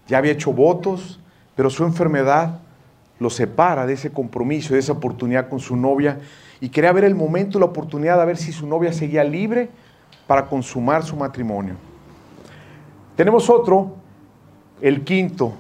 Ya 0.09 0.17
había 0.19 0.33
hecho 0.33 0.53
votos, 0.53 1.21
pero 1.55 1.69
su 1.69 1.85
enfermedad 1.85 2.59
lo 3.19 3.29
separa 3.29 3.87
de 3.87 3.93
ese 3.93 4.11
compromiso, 4.11 4.73
de 4.73 4.81
esa 4.81 4.93
oportunidad 4.93 5.51
con 5.51 5.61
su 5.61 5.77
novia. 5.77 6.19
Y 6.59 6.71
quería 6.71 6.91
ver 6.91 7.05
el 7.05 7.15
momento, 7.15 7.59
la 7.59 7.67
oportunidad 7.67 8.19
de 8.19 8.25
ver 8.25 8.39
si 8.39 8.51
su 8.51 8.67
novia 8.67 8.93
seguía 8.93 9.23
libre 9.23 9.69
para 10.27 10.47
consumar 10.47 11.05
su 11.05 11.17
matrimonio. 11.17 11.75
Tenemos 13.15 13.51
otro, 13.51 13.97
el 14.81 15.05
quinto, 15.05 15.53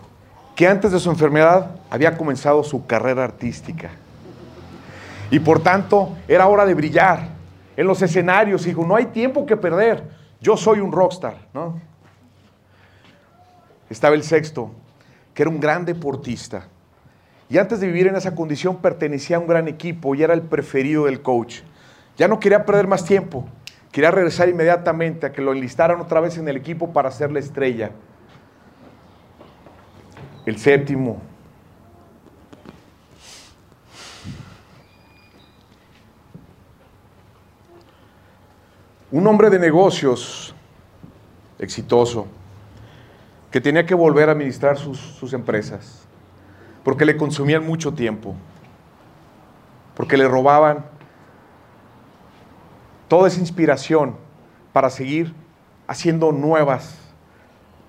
que 0.57 0.67
antes 0.67 0.91
de 0.91 0.99
su 0.99 1.11
enfermedad 1.11 1.77
había 1.91 2.17
comenzado 2.17 2.65
su 2.65 2.87
carrera 2.87 3.25
artística. 3.25 3.91
Y 5.31 5.39
por 5.39 5.63
tanto 5.63 6.17
era 6.27 6.47
hora 6.47 6.67
de 6.67 6.75
brillar 6.75 7.29
en 7.77 7.87
los 7.87 8.03
escenarios. 8.03 8.65
Dijo, 8.65 8.85
no 8.85 8.97
hay 8.97 9.07
tiempo 9.07 9.47
que 9.47 9.57
perder. 9.57 10.05
Yo 10.41 10.57
soy 10.57 10.81
un 10.81 10.93
rockstar. 10.93 11.37
Estaba 13.89 14.15
el 14.15 14.23
sexto, 14.23 14.71
que 15.35 15.43
era 15.43 15.51
un 15.51 15.61
gran 15.61 15.85
deportista. 15.85 16.67
Y 17.49 17.59
antes 17.59 17.81
de 17.81 17.89
vivir 17.89 18.07
en 18.07 18.17
esa 18.17 18.35
condición 18.35 18.77
pertenecía 18.77 19.37
a 19.37 19.41
un 19.41 19.49
gran 19.49 19.67
equipo 19.67 20.15
y 20.15 20.23
era 20.23 20.35
el 20.35 20.43
preferido 20.43 21.07
del 21.07 21.21
coach. 21.21 21.61
Ya 22.17 22.29
no 22.29 22.39
quería 22.39 22.65
perder 22.65 22.87
más 22.87 23.05
tiempo. 23.05 23.45
Quería 23.91 24.13
regresar 24.13 24.49
inmediatamente 24.49 25.27
a 25.27 25.33
que 25.33 25.43
lo 25.43 25.53
enlistaran 25.53 26.01
otra 26.01 26.21
vez 26.21 26.39
en 26.39 26.49
el 26.49 26.57
equipo 26.57 26.93
para 26.93 27.11
ser 27.11 27.33
la 27.33 27.41
estrella. 27.41 27.91
El 30.47 30.59
séptimo. 30.59 31.21
Un 39.13 39.27
hombre 39.27 39.51
de 39.51 39.59
negocios 39.59 40.55
exitoso 41.59 42.27
que 43.51 43.61
tenía 43.61 43.85
que 43.85 43.95
volver 43.95 44.29
a 44.29 44.33
administrar 44.33 44.79
sus, 44.79 44.99
sus 44.99 45.33
empresas 45.33 46.07
porque 46.85 47.05
le 47.05 47.17
consumían 47.17 47.67
mucho 47.67 47.93
tiempo, 47.93 48.35
porque 49.95 50.17
le 50.17 50.27
robaban 50.27 50.87
toda 53.09 53.29
esa 53.29 53.41
inspiración 53.41 54.17
para 54.73 54.89
seguir 54.89 55.35
haciendo 55.87 56.33
nuevas, 56.33 56.97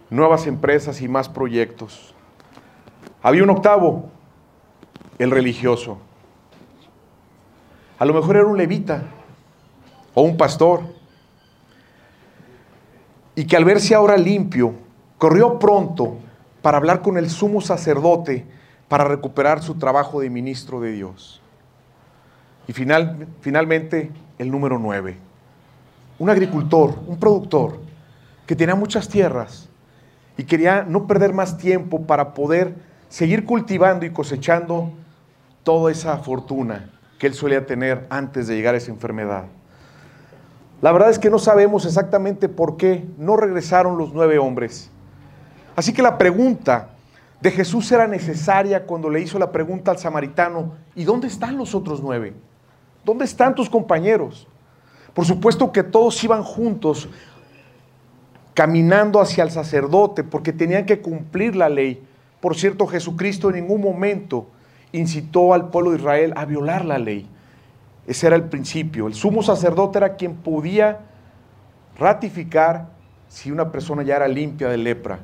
nuevas 0.10 0.48
empresas 0.48 1.02
y 1.02 1.08
más 1.08 1.30
proyectos. 1.30 2.14
Había 3.22 3.44
un 3.44 3.52
octavo, 3.52 4.10
el 5.20 5.32
religioso. 5.32 6.00
A 8.00 8.06
lo 8.06 8.14
mejor 8.14 8.38
era 8.38 8.48
un 8.48 8.58
levita 8.58 9.04
o 10.16 10.24
un 10.24 10.36
pastor. 10.36 11.01
Y 13.42 13.46
que 13.46 13.58
al 13.58 13.66
verse 13.66 13.96
ahora 13.96 14.18
limpio, 14.18 14.76
corrió 15.18 15.58
pronto 15.58 16.20
para 16.62 16.78
hablar 16.78 17.02
con 17.02 17.18
el 17.18 17.28
sumo 17.28 17.60
sacerdote 17.60 18.46
para 18.88 19.04
recuperar 19.04 19.64
su 19.64 19.80
trabajo 19.80 20.22
de 20.22 20.30
ministro 20.30 20.80
de 20.80 20.92
Dios. 20.92 21.42
Y 22.68 22.74
final, 22.74 23.28
finalmente, 23.40 24.12
el 24.38 24.52
número 24.52 24.78
nueve. 24.78 25.18
Un 26.20 26.30
agricultor, 26.30 26.94
un 27.08 27.18
productor, 27.18 27.80
que 28.46 28.56
tenía 28.56 28.76
muchas 28.76 29.10
tierras 29.10 29.68
y 30.38 30.44
quería 30.44 30.84
no 30.84 31.08
perder 31.08 31.34
más 31.34 31.58
tiempo 31.58 32.04
para 32.04 32.36
poder 32.36 32.76
seguir 33.10 33.44
cultivando 33.48 34.06
y 34.06 34.12
cosechando 34.12 34.92
toda 35.64 35.92
esa 35.92 36.16
fortuna 36.20 36.92
que 37.18 37.26
él 37.26 37.34
solía 37.34 37.66
tener 37.66 38.06
antes 38.12 38.46
de 38.46 38.56
llegar 38.56 38.76
a 38.76 38.78
esa 38.78 38.92
enfermedad. 38.92 39.46
La 40.82 40.92
verdad 40.92 41.12
es 41.12 41.20
que 41.20 41.30
no 41.30 41.38
sabemos 41.38 41.86
exactamente 41.86 42.50
por 42.50 42.76
qué 42.76 43.06
no 43.18 43.38
regresaron 43.38 43.98
los 43.98 44.14
nueve 44.14 44.40
hombres. 44.40 44.90
Así 45.76 45.94
que 45.94 46.02
la 46.02 46.18
pregunta 46.18 46.90
de 47.40 47.52
Jesús 47.52 47.92
era 47.92 48.08
necesaria 48.08 48.86
cuando 48.86 49.10
le 49.10 49.22
hizo 49.22 49.38
la 49.38 49.52
pregunta 49.52 49.92
al 49.92 50.00
samaritano, 50.00 50.74
¿y 50.96 51.04
dónde 51.04 51.28
están 51.28 51.58
los 51.58 51.76
otros 51.76 52.02
nueve? 52.02 52.34
¿Dónde 53.04 53.26
están 53.26 53.56
tus 53.56 53.70
compañeros? 53.70 54.48
Por 55.14 55.26
supuesto 55.26 55.72
que 55.72 55.84
todos 55.84 56.24
iban 56.24 56.44
juntos 56.44 57.10
caminando 58.54 59.20
hacia 59.20 59.44
el 59.44 59.52
sacerdote 59.52 60.24
porque 60.24 60.54
tenían 60.54 60.86
que 60.86 61.02
cumplir 61.02 61.56
la 61.56 61.70
ley. 61.70 62.04
Por 62.40 62.56
cierto, 62.56 62.88
Jesucristo 62.88 63.50
en 63.50 63.56
ningún 63.56 63.82
momento 63.82 64.48
incitó 64.92 65.54
al 65.54 65.70
pueblo 65.70 65.92
de 65.92 65.98
Israel 65.98 66.34
a 66.36 66.46
violar 66.46 66.86
la 66.86 66.98
ley. 66.98 67.28
Ese 68.08 68.28
era 68.28 68.36
el 68.36 68.44
principio. 68.44 69.08
El 69.08 69.14
sumo 69.14 69.44
sacerdote 69.44 69.98
era 69.98 70.16
quien 70.16 70.36
podía 70.36 71.02
ratificar 71.98 72.90
si 73.28 73.52
una 73.52 73.72
persona 73.72 74.04
ya 74.04 74.16
era 74.16 74.28
limpia 74.28 74.70
de 74.70 74.78
lepra. 74.78 75.20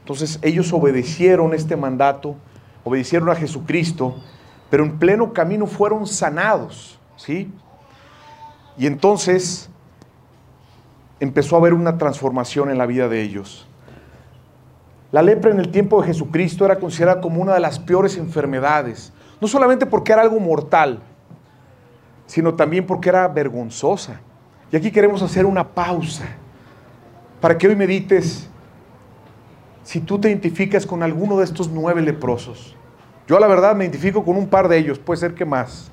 Entonces 0.00 0.38
ellos 0.42 0.72
obedecieron 0.72 1.54
este 1.54 1.76
mandato, 1.76 2.36
obedecieron 2.82 3.30
a 3.30 3.34
Jesucristo, 3.34 4.16
pero 4.70 4.84
en 4.84 4.98
pleno 4.98 5.32
camino 5.32 5.66
fueron 5.66 6.06
sanados. 6.06 6.98
¿sí? 7.16 7.50
Y 8.76 8.86
entonces 8.86 9.68
empezó 11.20 11.56
a 11.56 11.58
haber 11.60 11.74
una 11.74 11.96
transformación 11.96 12.70
en 12.70 12.78
la 12.78 12.86
vida 12.86 13.08
de 13.08 13.22
ellos. 13.22 13.66
La 15.12 15.22
lepra 15.22 15.52
en 15.52 15.60
el 15.60 15.70
tiempo 15.70 16.00
de 16.00 16.08
Jesucristo 16.08 16.64
era 16.64 16.80
considerada 16.80 17.20
como 17.20 17.40
una 17.40 17.54
de 17.54 17.60
las 17.60 17.78
peores 17.78 18.16
enfermedades, 18.16 19.12
no 19.40 19.46
solamente 19.46 19.86
porque 19.86 20.12
era 20.12 20.22
algo 20.22 20.40
mortal, 20.40 21.02
sino 22.26 22.54
también 22.54 22.86
porque 22.86 23.08
era 23.08 23.28
vergonzosa. 23.28 24.20
Y 24.70 24.76
aquí 24.76 24.90
queremos 24.90 25.22
hacer 25.22 25.46
una 25.46 25.68
pausa 25.68 26.24
para 27.40 27.56
que 27.56 27.68
hoy 27.68 27.76
medites 27.76 28.48
si 29.82 30.00
tú 30.00 30.18
te 30.18 30.28
identificas 30.28 30.86
con 30.86 31.02
alguno 31.02 31.38
de 31.38 31.44
estos 31.44 31.68
nueve 31.68 32.00
leprosos. 32.00 32.74
Yo 33.28 33.38
la 33.38 33.46
verdad 33.46 33.76
me 33.76 33.84
identifico 33.84 34.24
con 34.24 34.36
un 34.36 34.48
par 34.48 34.68
de 34.68 34.78
ellos, 34.78 34.98
puede 34.98 35.20
ser 35.20 35.34
que 35.34 35.44
más. 35.44 35.90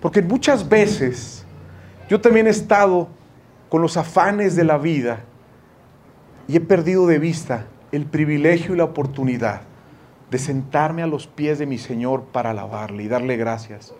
Porque 0.00 0.22
muchas 0.22 0.68
veces 0.68 1.44
yo 2.08 2.20
también 2.20 2.46
he 2.46 2.50
estado 2.50 3.08
con 3.68 3.82
los 3.82 3.96
afanes 3.96 4.54
de 4.56 4.64
la 4.64 4.78
vida 4.78 5.20
y 6.46 6.56
he 6.56 6.60
perdido 6.60 7.06
de 7.06 7.18
vista 7.18 7.66
el 7.92 8.06
privilegio 8.06 8.74
y 8.74 8.78
la 8.78 8.84
oportunidad 8.84 9.62
de 10.30 10.38
sentarme 10.38 11.02
a 11.02 11.06
los 11.06 11.26
pies 11.26 11.58
de 11.58 11.66
mi 11.66 11.78
Señor 11.78 12.24
para 12.24 12.50
alabarle 12.50 13.04
y 13.04 13.08
darle 13.08 13.36
gracias. 13.36 13.94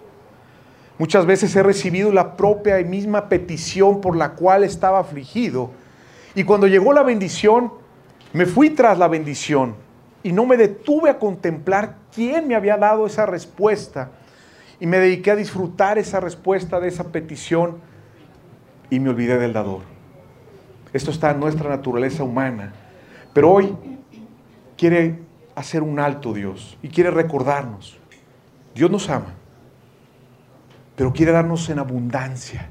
Muchas 0.99 1.27
veces 1.27 1.55
he 1.57 1.63
recibido 1.63 2.11
la 2.13 2.37
propia 2.37 2.81
y 2.81 2.85
misma 2.85 3.29
petición 3.29 4.01
por 4.01 4.17
la 4.17 4.31
cual 4.33 4.65
estaba 4.65 4.99
afligido. 4.99 5.71
Y 6.35 6.45
cuando 6.45 6.67
llegó 6.67 6.93
la 6.93 7.03
bendición, 7.03 7.73
me 8.33 8.47
fui 8.47 8.71
tras 8.71 8.99
la 8.99 9.09
bendición 9.09 9.75
y 10.23 10.33
no 10.33 10.47
me 10.47 10.57
detuve 10.57 11.11
a 11.11 11.19
contemplar 11.19 11.97
quién 12.15 12.49
me 12.49 12.55
había 12.55 12.77
dado 12.77 13.07
esa 13.07 13.27
respuesta. 13.27 14.11
Y 14.81 14.87
me 14.87 14.99
dediqué 14.99 15.31
a 15.31 15.37
disfrutar 15.37 15.99
esa 15.99 16.21
respuesta 16.21 16.81
de 16.81 16.89
esa 16.89 17.05
petición 17.05 17.79
y 18.91 19.01
me 19.01 19.11
olvidé 19.11 19.39
del 19.39 19.53
dador. 19.53 19.83
Esto 20.93 21.11
está 21.11 21.31
en 21.31 21.41
nuestra 21.41 21.69
naturaleza 21.69 22.25
humana. 22.25 22.73
Pero 23.33 23.53
hoy 23.53 23.77
quiere 24.77 25.19
hacer 25.55 25.83
un 25.83 25.99
alto 25.99 26.33
Dios 26.33 26.79
y 26.83 26.89
quiere 26.89 27.11
recordarnos. 27.11 27.99
Dios 28.75 28.91
nos 28.91 29.09
ama, 29.09 29.35
pero 30.97 31.13
quiere 31.13 31.33
darnos 31.33 31.69
en 31.69 31.79
abundancia. 31.79 32.71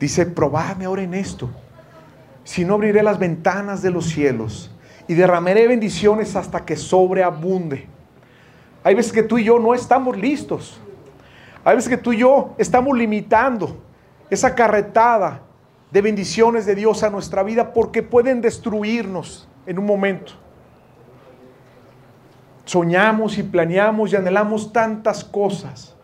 Dice, 0.00 0.26
probadme 0.26 0.86
ahora 0.86 1.02
en 1.02 1.14
esto. 1.14 1.50
Si 2.42 2.64
no 2.64 2.74
abriré 2.74 3.02
las 3.02 3.18
ventanas 3.18 3.82
de 3.82 3.90
los 3.90 4.06
cielos 4.06 4.74
y 5.06 5.14
derramaré 5.14 5.68
bendiciones 5.68 6.34
hasta 6.36 6.64
que 6.64 6.76
sobreabunde. 6.76 7.86
Hay 8.82 8.94
veces 8.94 9.12
que 9.12 9.22
tú 9.22 9.38
y 9.38 9.44
yo 9.44 9.58
no 9.58 9.74
estamos 9.74 10.16
listos. 10.16 10.80
Hay 11.64 11.76
veces 11.76 11.90
que 11.90 11.98
tú 11.98 12.12
y 12.12 12.18
yo 12.18 12.54
estamos 12.56 12.96
limitando 12.96 13.76
esa 14.30 14.54
carretada 14.54 15.42
de 15.90 16.00
bendiciones 16.00 16.64
de 16.64 16.74
Dios 16.74 17.02
a 17.02 17.10
nuestra 17.10 17.42
vida 17.42 17.72
porque 17.72 18.02
pueden 18.02 18.40
destruirnos 18.40 19.48
en 19.66 19.78
un 19.78 19.86
momento. 19.86 20.32
Soñamos 22.64 23.36
y 23.36 23.42
planeamos 23.42 24.12
y 24.12 24.16
anhelamos 24.16 24.72
tantas 24.72 25.24
cosas, 25.24 25.96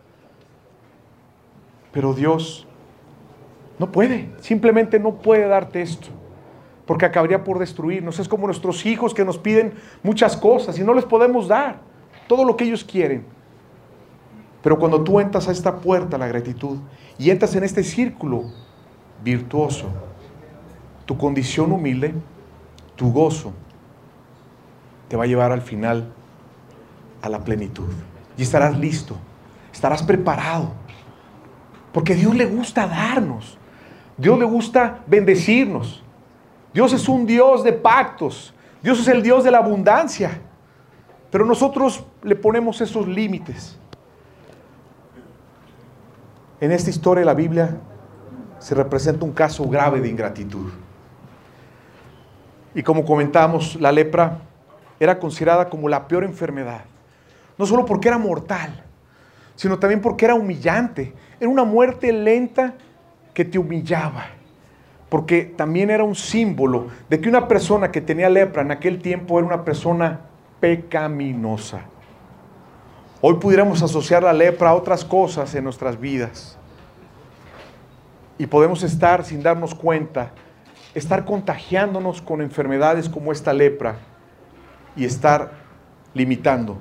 pero 1.97 2.13
Dios 2.13 2.67
no 3.79 3.91
puede, 3.91 4.29
simplemente 4.39 4.99
no 4.99 5.15
puede 5.15 5.47
darte 5.47 5.81
esto, 5.81 6.09
porque 6.85 7.07
acabaría 7.07 7.43
por 7.43 7.57
destruirnos. 7.57 8.19
Es 8.19 8.27
como 8.27 8.45
nuestros 8.45 8.85
hijos 8.85 9.15
que 9.15 9.25
nos 9.25 9.39
piden 9.39 9.73
muchas 10.03 10.37
cosas 10.37 10.77
y 10.77 10.83
no 10.83 10.93
les 10.93 11.05
podemos 11.05 11.47
dar 11.47 11.79
todo 12.27 12.45
lo 12.45 12.55
que 12.55 12.65
ellos 12.65 12.83
quieren. 12.83 13.25
Pero 14.61 14.77
cuando 14.77 15.03
tú 15.03 15.19
entras 15.19 15.47
a 15.47 15.51
esta 15.51 15.77
puerta, 15.77 16.19
la 16.19 16.27
gratitud, 16.27 16.77
y 17.17 17.31
entras 17.31 17.55
en 17.55 17.63
este 17.63 17.83
círculo 17.83 18.43
virtuoso, 19.23 19.87
tu 21.07 21.17
condición 21.17 21.71
humilde, 21.71 22.13
tu 22.95 23.11
gozo, 23.11 23.53
te 25.07 25.17
va 25.17 25.23
a 25.23 25.27
llevar 25.27 25.51
al 25.51 25.63
final 25.63 26.13
a 27.23 27.29
la 27.29 27.43
plenitud. 27.43 27.89
Y 28.37 28.43
estarás 28.43 28.77
listo, 28.77 29.17
estarás 29.73 30.03
preparado. 30.03 30.85
Porque 31.91 32.15
Dios 32.15 32.35
le 32.35 32.45
gusta 32.45 32.87
darnos, 32.87 33.57
Dios 34.17 34.37
le 34.37 34.45
gusta 34.45 34.99
bendecirnos. 35.07 36.03
Dios 36.73 36.93
es 36.93 37.07
un 37.07 37.25
Dios 37.25 37.63
de 37.63 37.73
pactos, 37.73 38.53
Dios 38.83 38.99
es 38.99 39.07
el 39.07 39.23
Dios 39.23 39.43
de 39.43 39.51
la 39.51 39.59
abundancia. 39.59 40.41
Pero 41.31 41.45
nosotros 41.45 42.03
le 42.23 42.35
ponemos 42.35 42.81
esos 42.81 43.07
límites. 43.07 43.77
En 46.59 46.71
esta 46.71 46.89
historia 46.89 47.21
de 47.21 47.25
la 47.25 47.33
Biblia 47.33 47.77
se 48.59 48.73
representa 48.73 49.25
un 49.25 49.31
caso 49.31 49.67
grave 49.67 50.01
de 50.01 50.09
ingratitud. 50.09 50.71
Y 52.73 52.83
como 52.83 53.05
comentamos, 53.05 53.75
la 53.75 53.91
lepra 53.91 54.39
era 54.99 55.19
considerada 55.19 55.69
como 55.69 55.89
la 55.89 56.07
peor 56.07 56.23
enfermedad. 56.23 56.81
No 57.57 57.65
solo 57.65 57.85
porque 57.85 58.07
era 58.07 58.17
mortal, 58.17 58.83
sino 59.55 59.79
también 59.79 60.01
porque 60.01 60.25
era 60.25 60.35
humillante. 60.35 61.13
Era 61.39 61.49
una 61.49 61.63
muerte 61.63 62.11
lenta 62.11 62.73
que 63.33 63.45
te 63.45 63.59
humillaba. 63.59 64.25
Porque 65.09 65.43
también 65.43 65.89
era 65.89 66.03
un 66.03 66.15
símbolo 66.15 66.87
de 67.09 67.21
que 67.21 67.29
una 67.29 67.47
persona 67.47 67.91
que 67.91 68.01
tenía 68.01 68.29
lepra 68.29 68.61
en 68.61 68.71
aquel 68.71 69.01
tiempo 69.01 69.37
era 69.37 69.47
una 69.47 69.63
persona 69.63 70.21
pecaminosa. 70.59 71.81
Hoy 73.21 73.35
pudiéramos 73.35 73.81
asociar 73.81 74.23
la 74.23 74.33
lepra 74.33 74.69
a 74.69 74.73
otras 74.75 75.05
cosas 75.05 75.53
en 75.55 75.63
nuestras 75.63 75.99
vidas. 75.99 76.57
Y 78.37 78.47
podemos 78.47 78.83
estar 78.83 79.23
sin 79.23 79.41
darnos 79.41 79.73
cuenta, 79.73 80.31
estar 80.93 81.25
contagiándonos 81.25 82.21
con 82.21 82.41
enfermedades 82.41 83.07
como 83.07 83.31
esta 83.31 83.53
lepra 83.53 83.95
y 84.95 85.05
estar 85.05 85.51
limitando 86.13 86.77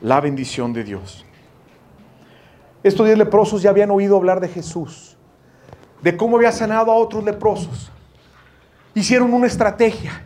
la 0.00 0.20
bendición 0.20 0.72
de 0.72 0.84
Dios. 0.84 1.24
Estos 2.82 3.06
diez 3.06 3.18
leprosos 3.18 3.62
ya 3.62 3.70
habían 3.70 3.90
oído 3.90 4.16
hablar 4.16 4.40
de 4.40 4.48
Jesús, 4.48 5.16
de 6.02 6.16
cómo 6.16 6.36
había 6.36 6.52
sanado 6.52 6.92
a 6.92 6.94
otros 6.94 7.24
leprosos. 7.24 7.90
Hicieron 8.94 9.32
una 9.32 9.46
estrategia. 9.46 10.24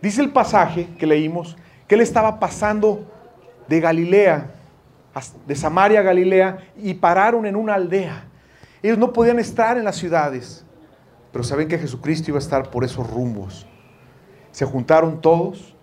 Dice 0.00 0.22
el 0.22 0.30
pasaje 0.30 0.88
que 0.98 1.06
leímos 1.06 1.56
que 1.86 1.94
él 1.94 2.00
estaba 2.00 2.38
pasando 2.38 3.04
de 3.68 3.80
Galilea, 3.80 4.50
de 5.46 5.54
Samaria 5.54 6.00
a 6.00 6.02
Galilea, 6.02 6.58
y 6.76 6.94
pararon 6.94 7.46
en 7.46 7.56
una 7.56 7.74
aldea. 7.74 8.24
Ellos 8.82 8.98
no 8.98 9.12
podían 9.12 9.38
estar 9.38 9.76
en 9.76 9.84
las 9.84 9.96
ciudades, 9.96 10.64
pero 11.32 11.44
saben 11.44 11.68
que 11.68 11.78
Jesucristo 11.78 12.30
iba 12.30 12.38
a 12.38 12.42
estar 12.42 12.70
por 12.70 12.84
esos 12.84 13.08
rumbos. 13.08 13.66
Se 14.52 14.64
juntaron 14.64 15.20
todos, 15.20 15.74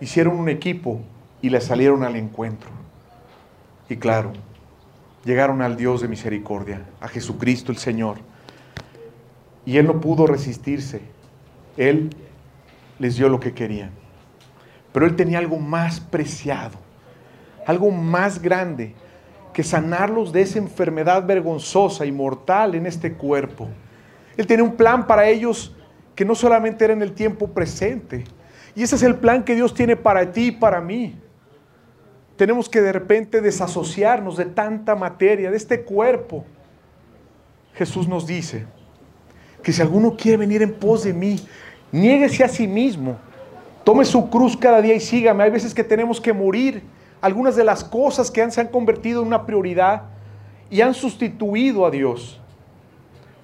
hicieron 0.00 0.38
un 0.38 0.48
equipo 0.48 1.00
y 1.40 1.50
le 1.50 1.60
salieron 1.60 2.04
al 2.04 2.16
encuentro. 2.16 2.70
Y 3.88 3.96
claro, 3.96 4.32
llegaron 5.24 5.62
al 5.62 5.76
Dios 5.76 6.00
de 6.00 6.08
misericordia, 6.08 6.84
a 7.00 7.08
Jesucristo 7.08 7.72
el 7.72 7.78
Señor. 7.78 8.18
Y 9.64 9.76
Él 9.76 9.86
no 9.86 10.00
pudo 10.00 10.26
resistirse. 10.26 11.00
Él 11.76 12.10
les 12.98 13.16
dio 13.16 13.28
lo 13.28 13.40
que 13.40 13.52
querían. 13.52 13.90
Pero 14.92 15.06
Él 15.06 15.16
tenía 15.16 15.38
algo 15.38 15.58
más 15.58 16.00
preciado, 16.00 16.78
algo 17.66 17.90
más 17.90 18.42
grande 18.42 18.94
que 19.52 19.62
sanarlos 19.62 20.32
de 20.32 20.42
esa 20.42 20.58
enfermedad 20.58 21.24
vergonzosa 21.26 22.06
y 22.06 22.12
mortal 22.12 22.74
en 22.74 22.86
este 22.86 23.12
cuerpo. 23.12 23.68
Él 24.36 24.46
tenía 24.46 24.64
un 24.64 24.76
plan 24.76 25.06
para 25.06 25.28
ellos 25.28 25.76
que 26.14 26.24
no 26.24 26.34
solamente 26.34 26.84
era 26.84 26.92
en 26.92 27.02
el 27.02 27.12
tiempo 27.12 27.48
presente. 27.48 28.24
Y 28.74 28.82
ese 28.82 28.96
es 28.96 29.02
el 29.02 29.16
plan 29.16 29.44
que 29.44 29.54
Dios 29.54 29.74
tiene 29.74 29.96
para 29.96 30.32
ti 30.32 30.46
y 30.46 30.52
para 30.52 30.80
mí 30.80 31.16
tenemos 32.36 32.68
que 32.68 32.80
de 32.80 32.92
repente 32.92 33.40
desasociarnos 33.40 34.36
de 34.36 34.46
tanta 34.46 34.94
materia, 34.94 35.50
de 35.50 35.56
este 35.56 35.82
cuerpo. 35.82 36.44
Jesús 37.74 38.08
nos 38.08 38.26
dice 38.26 38.66
que 39.62 39.72
si 39.72 39.80
alguno 39.80 40.16
quiere 40.16 40.38
venir 40.38 40.62
en 40.62 40.72
pos 40.72 41.04
de 41.04 41.12
mí, 41.12 41.40
niéguese 41.90 42.44
a 42.44 42.48
sí 42.48 42.66
mismo, 42.66 43.16
tome 43.84 44.04
su 44.04 44.28
cruz 44.28 44.56
cada 44.56 44.80
día 44.80 44.94
y 44.94 45.00
sígame. 45.00 45.44
Hay 45.44 45.50
veces 45.50 45.74
que 45.74 45.84
tenemos 45.84 46.20
que 46.20 46.32
morir. 46.32 46.82
Algunas 47.20 47.54
de 47.54 47.62
las 47.62 47.84
cosas 47.84 48.30
que 48.30 48.42
han, 48.42 48.50
se 48.50 48.60
han 48.60 48.68
convertido 48.68 49.20
en 49.20 49.28
una 49.28 49.46
prioridad 49.46 50.02
y 50.68 50.80
han 50.80 50.94
sustituido 50.94 51.86
a 51.86 51.90
Dios. 51.90 52.40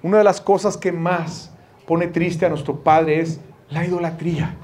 Una 0.03 0.17
de 0.17 0.23
las 0.23 0.41
cosas 0.41 0.75
que 0.75 0.91
más 0.91 1.51
pone 1.87 2.07
triste 2.07 2.45
a 2.45 2.49
nuestro 2.49 2.83
Padre 2.83 3.21
es 3.21 3.39
la 3.69 3.85
idolatría. 3.85 4.55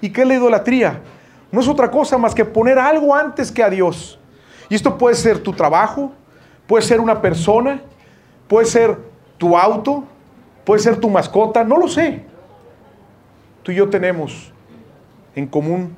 ¿Y 0.00 0.10
qué 0.10 0.22
es 0.22 0.28
la 0.28 0.34
idolatría? 0.34 1.02
No 1.50 1.60
es 1.60 1.68
otra 1.68 1.90
cosa 1.90 2.18
más 2.18 2.34
que 2.34 2.44
poner 2.44 2.78
algo 2.78 3.14
antes 3.14 3.50
que 3.50 3.62
a 3.62 3.70
Dios. 3.70 4.18
Y 4.68 4.74
esto 4.74 4.98
puede 4.98 5.14
ser 5.14 5.42
tu 5.42 5.52
trabajo, 5.52 6.12
puede 6.66 6.82
ser 6.82 7.00
una 7.00 7.20
persona, 7.20 7.80
puede 8.46 8.66
ser 8.66 8.98
tu 9.38 9.56
auto, 9.56 10.04
puede 10.64 10.80
ser 10.80 10.96
tu 10.96 11.08
mascota, 11.08 11.64
no 11.64 11.78
lo 11.78 11.88
sé. 11.88 12.22
Tú 13.62 13.72
y 13.72 13.76
yo 13.76 13.88
tenemos 13.88 14.52
en 15.34 15.46
común 15.46 15.94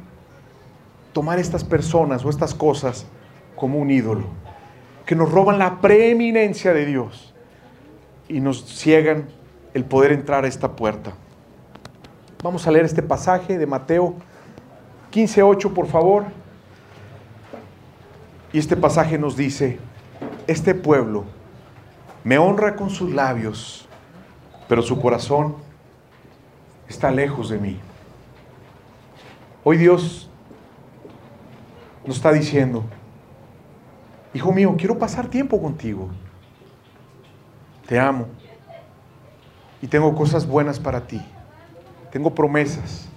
tomar 1.12 1.38
estas 1.38 1.64
personas 1.64 2.24
o 2.24 2.30
estas 2.30 2.54
cosas 2.54 3.06
como 3.56 3.78
un 3.78 3.90
ídolo, 3.90 4.26
que 5.04 5.16
nos 5.16 5.30
roban 5.30 5.58
la 5.58 5.80
preeminencia 5.80 6.72
de 6.72 6.86
Dios 6.86 7.34
y 8.28 8.40
nos 8.40 8.64
ciegan 8.64 9.28
el 9.74 9.84
poder 9.84 10.12
entrar 10.12 10.44
a 10.44 10.48
esta 10.48 10.72
puerta. 10.72 11.12
Vamos 12.42 12.66
a 12.66 12.70
leer 12.70 12.84
este 12.84 13.02
pasaje 13.02 13.58
de 13.58 13.66
Mateo 13.66 14.14
15.8, 15.12 15.72
por 15.72 15.86
favor. 15.86 16.24
Y 18.52 18.58
este 18.58 18.76
pasaje 18.76 19.18
nos 19.18 19.36
dice, 19.36 19.78
este 20.46 20.74
pueblo 20.74 21.24
me 22.24 22.38
honra 22.38 22.76
con 22.76 22.90
sus 22.90 23.12
labios, 23.12 23.88
pero 24.68 24.82
su 24.82 25.00
corazón 25.00 25.56
está 26.88 27.10
lejos 27.10 27.48
de 27.48 27.58
mí. 27.58 27.80
Hoy 29.62 29.76
Dios 29.76 30.28
nos 32.04 32.16
está 32.16 32.32
diciendo, 32.32 32.84
hijo 34.34 34.52
mío, 34.52 34.74
quiero 34.76 34.98
pasar 34.98 35.28
tiempo 35.28 35.60
contigo. 35.60 36.08
Te 37.86 37.98
amo. 37.98 38.26
Y 39.82 39.86
tengo 39.86 40.14
cosas 40.14 40.46
buenas 40.46 40.78
para 40.78 41.06
ti. 41.06 41.20
Tengo 42.10 42.34
promesas. 42.34 43.08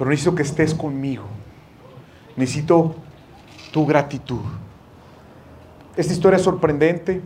Pero 0.00 0.08
necesito 0.08 0.34
que 0.34 0.44
estés 0.44 0.72
conmigo. 0.72 1.24
Necesito 2.34 2.94
tu 3.70 3.84
gratitud. 3.84 4.40
Esta 5.94 6.14
historia 6.14 6.38
es 6.38 6.42
sorprendente 6.42 7.20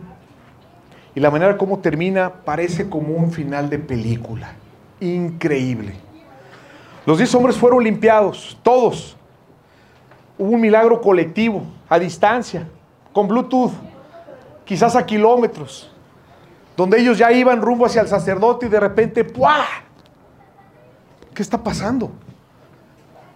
y 1.15 1.21
la 1.21 1.31
manera 1.31 1.57
como 1.57 1.79
termina 1.79 2.29
parece 2.43 2.89
como 2.89 3.15
un 3.15 3.31
final 3.31 3.69
de 3.69 3.79
película. 3.79 4.55
Increíble. 4.99 5.95
Los 7.05 7.17
diez 7.17 7.33
hombres 7.33 7.55
fueron 7.55 7.81
limpiados, 7.81 8.59
todos. 8.61 9.15
Hubo 10.37 10.49
un 10.49 10.59
milagro 10.59 10.99
colectivo, 10.99 11.63
a 11.87 11.97
distancia, 11.97 12.67
con 13.13 13.29
Bluetooth, 13.29 13.71
quizás 14.65 14.97
a 14.97 15.05
kilómetros, 15.05 15.89
donde 16.75 16.99
ellos 16.99 17.17
ya 17.17 17.31
iban 17.31 17.61
rumbo 17.61 17.85
hacia 17.85 18.01
el 18.01 18.09
sacerdote 18.09 18.65
y 18.65 18.69
de 18.69 18.81
repente, 18.81 19.23
¡puah! 19.23 19.63
¿Qué 21.33 21.41
está 21.41 21.63
pasando? 21.63 22.11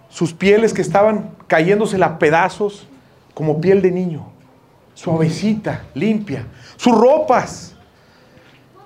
Sus 0.10 0.34
pieles 0.34 0.74
que 0.74 0.82
estaban 0.82 1.32
cayéndose 1.48 2.02
a 2.04 2.20
pedazos 2.20 2.88
como 3.34 3.62
piel 3.62 3.82
de 3.82 3.92
niño, 3.92 4.28
suavecita, 4.94 5.86
limpia. 5.94 6.46
Sus 6.76 6.98
ropas. 6.98 7.76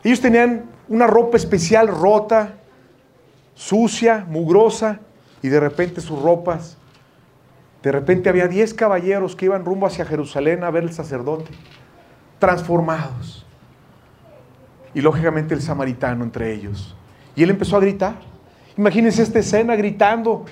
Ellos 0.04 0.20
tenían 0.20 0.66
una 0.88 1.08
ropa 1.08 1.38
especial 1.38 1.88
rota, 1.88 2.56
sucia, 3.56 4.26
mugrosa, 4.28 5.00
y 5.42 5.50
de 5.50 5.60
repente 5.60 6.02
sus 6.02 6.22
ropas, 6.22 6.78
de 7.84 7.92
repente 7.92 8.30
había 8.30 8.48
10 8.48 8.74
caballeros 8.74 9.36
que 9.36 9.46
iban 9.46 9.66
rumbo 9.66 9.86
hacia 9.86 10.06
Jerusalén 10.06 10.64
a 10.64 10.72
ver 10.72 10.84
el 10.84 10.94
sacerdote, 10.94 11.52
transformados. 12.40 13.46
Y 14.94 15.02
lógicamente 15.02 15.54
el 15.54 15.62
samaritano 15.62 16.24
entre 16.24 16.54
ellos. 16.54 16.96
Y 17.36 17.44
él 17.44 17.50
empezó 17.50 17.76
a 17.76 17.82
gritar. 17.82 18.16
Imagínense 18.78 19.22
esta 19.22 19.40
escena 19.40 19.76
gritando, 19.76 20.46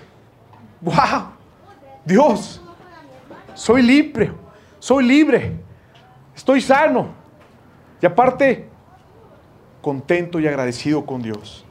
wow, 0.82 1.32
Dios, 2.06 2.62
soy 3.54 3.82
libre, 3.82 4.32
soy 4.80 5.06
libre, 5.06 5.60
estoy 6.36 6.62
sano. 6.62 7.10
Y 8.02 8.06
aparte, 8.06 8.68
contento 9.82 10.40
y 10.40 10.48
agradecido 10.48 11.06
con 11.06 11.22
Dios. 11.22 11.66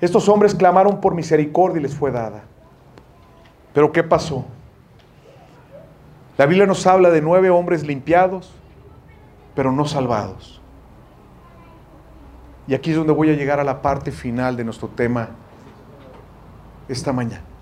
Estos 0.00 0.28
hombres 0.28 0.54
clamaron 0.54 1.00
por 1.00 1.14
misericordia 1.14 1.78
y 1.78 1.82
les 1.82 1.94
fue 1.94 2.10
dada. 2.10 2.42
Pero 3.72 3.92
¿qué 3.92 4.02
pasó? 4.02 4.44
La 6.36 6.46
Biblia 6.46 6.66
nos 6.66 6.86
habla 6.86 7.10
de 7.10 7.20
nueve 7.20 7.50
hombres 7.50 7.86
limpiados, 7.86 8.52
pero 9.54 9.72
no 9.72 9.86
salvados. 9.86 10.60
Y 12.66 12.74
aquí 12.74 12.90
es 12.90 12.96
donde 12.96 13.12
voy 13.12 13.30
a 13.30 13.34
llegar 13.34 13.60
a 13.60 13.64
la 13.64 13.82
parte 13.82 14.10
final 14.10 14.56
de 14.56 14.64
nuestro 14.64 14.88
tema 14.88 15.30
esta 16.88 17.12
mañana. 17.12 17.53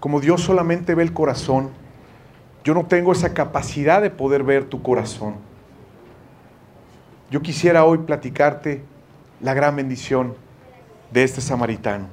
Como 0.00 0.20
Dios 0.20 0.40
solamente 0.40 0.94
ve 0.94 1.02
el 1.02 1.12
corazón, 1.12 1.70
yo 2.64 2.72
no 2.74 2.86
tengo 2.86 3.12
esa 3.12 3.34
capacidad 3.34 4.00
de 4.00 4.10
poder 4.10 4.42
ver 4.42 4.64
tu 4.64 4.82
corazón. 4.82 5.36
Yo 7.30 7.42
quisiera 7.42 7.84
hoy 7.84 7.98
platicarte 7.98 8.82
la 9.40 9.54
gran 9.54 9.76
bendición 9.76 10.34
de 11.12 11.22
este 11.22 11.40
samaritano. 11.40 12.06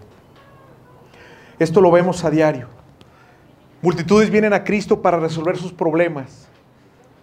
Esto 1.59 1.81
lo 1.81 1.89
vemos 1.89 2.23
a 2.23 2.29
diario. 2.29 2.67
Multitudes 3.81 4.29
vienen 4.29 4.53
a 4.53 4.63
Cristo 4.63 5.01
para 5.01 5.19
resolver 5.19 5.57
sus 5.57 5.71
problemas, 5.71 6.47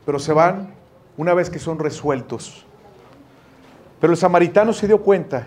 pero 0.06 0.18
se 0.18 0.32
van 0.32 0.72
una 1.16 1.34
vez 1.34 1.50
que 1.50 1.58
son 1.58 1.78
resueltos. 1.78 2.64
Pero 4.00 4.12
el 4.12 4.16
samaritano 4.18 4.72
se 4.72 4.86
dio 4.86 5.02
cuenta 5.02 5.46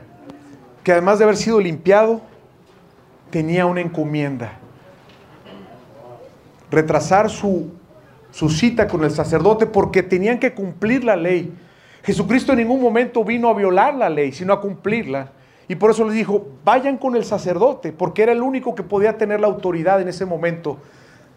que 0.83 0.91
además 0.91 1.17
de 1.17 1.25
haber 1.25 1.37
sido 1.37 1.59
limpiado, 1.59 2.21
tenía 3.29 3.65
una 3.65 3.81
encomienda. 3.81 4.53
Retrasar 6.71 7.29
su, 7.29 7.71
su 8.31 8.49
cita 8.49 8.87
con 8.87 9.03
el 9.03 9.11
sacerdote 9.11 9.65
porque 9.65 10.03
tenían 10.03 10.39
que 10.39 10.53
cumplir 10.53 11.03
la 11.03 11.15
ley. 11.15 11.53
Jesucristo 12.03 12.53
en 12.53 12.59
ningún 12.59 12.81
momento 12.81 13.23
vino 13.23 13.49
a 13.49 13.53
violar 13.53 13.95
la 13.95 14.09
ley, 14.09 14.31
sino 14.31 14.53
a 14.53 14.61
cumplirla. 14.61 15.31
Y 15.67 15.75
por 15.75 15.91
eso 15.91 16.05
les 16.05 16.13
dijo, 16.13 16.47
vayan 16.63 16.97
con 16.97 17.15
el 17.15 17.25
sacerdote, 17.25 17.91
porque 17.91 18.23
era 18.23 18.31
el 18.31 18.41
único 18.41 18.75
que 18.75 18.83
podía 18.83 19.17
tener 19.17 19.41
la 19.41 19.47
autoridad 19.47 20.01
en 20.01 20.07
ese 20.07 20.25
momento 20.25 20.77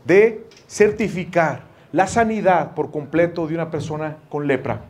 de 0.05 0.47
certificar 0.69 1.63
la 1.93 2.07
sanidad 2.07 2.75
por 2.75 2.91
completo 2.91 3.47
de 3.47 3.55
una 3.55 3.71
persona 3.71 4.19
con 4.29 4.47
lepra. 4.47 4.83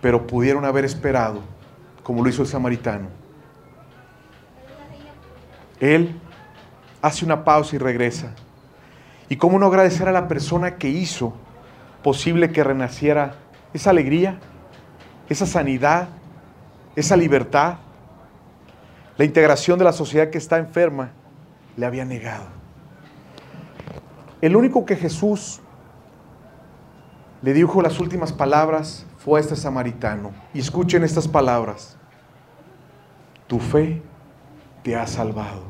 Pero 0.00 0.26
pudieron 0.26 0.64
haber 0.64 0.84
esperado, 0.84 1.40
como 2.02 2.24
lo 2.24 2.28
hizo 2.28 2.42
el 2.42 2.48
samaritano. 2.48 3.08
Él 5.78 6.20
hace 7.02 7.24
una 7.24 7.44
pausa 7.44 7.76
y 7.76 7.78
regresa. 7.78 8.34
¿Y 9.28 9.36
cómo 9.36 9.58
no 9.58 9.66
agradecer 9.66 10.08
a 10.08 10.12
la 10.12 10.28
persona 10.28 10.76
que 10.76 10.88
hizo 10.88 11.34
posible 12.02 12.50
que 12.50 12.64
renaciera 12.64 13.34
esa 13.72 13.90
alegría, 13.90 14.38
esa 15.28 15.46
sanidad, 15.46 16.08
esa 16.96 17.16
libertad. 17.16 17.76
La 19.16 19.24
integración 19.24 19.78
de 19.78 19.84
la 19.84 19.92
sociedad 19.92 20.30
que 20.30 20.38
está 20.38 20.58
enferma 20.58 21.10
le 21.76 21.86
había 21.86 22.04
negado. 22.04 22.46
El 24.40 24.56
único 24.56 24.84
que 24.86 24.96
Jesús 24.96 25.60
le 27.42 27.52
dijo 27.52 27.82
las 27.82 28.00
últimas 28.00 28.32
palabras 28.32 29.06
fue 29.18 29.38
a 29.38 29.42
este 29.42 29.56
samaritano. 29.56 30.32
Y 30.54 30.60
escuchen 30.60 31.04
estas 31.04 31.28
palabras. 31.28 31.96
Tu 33.46 33.58
fe 33.58 34.02
te 34.82 34.96
ha 34.96 35.06
salvado. 35.06 35.69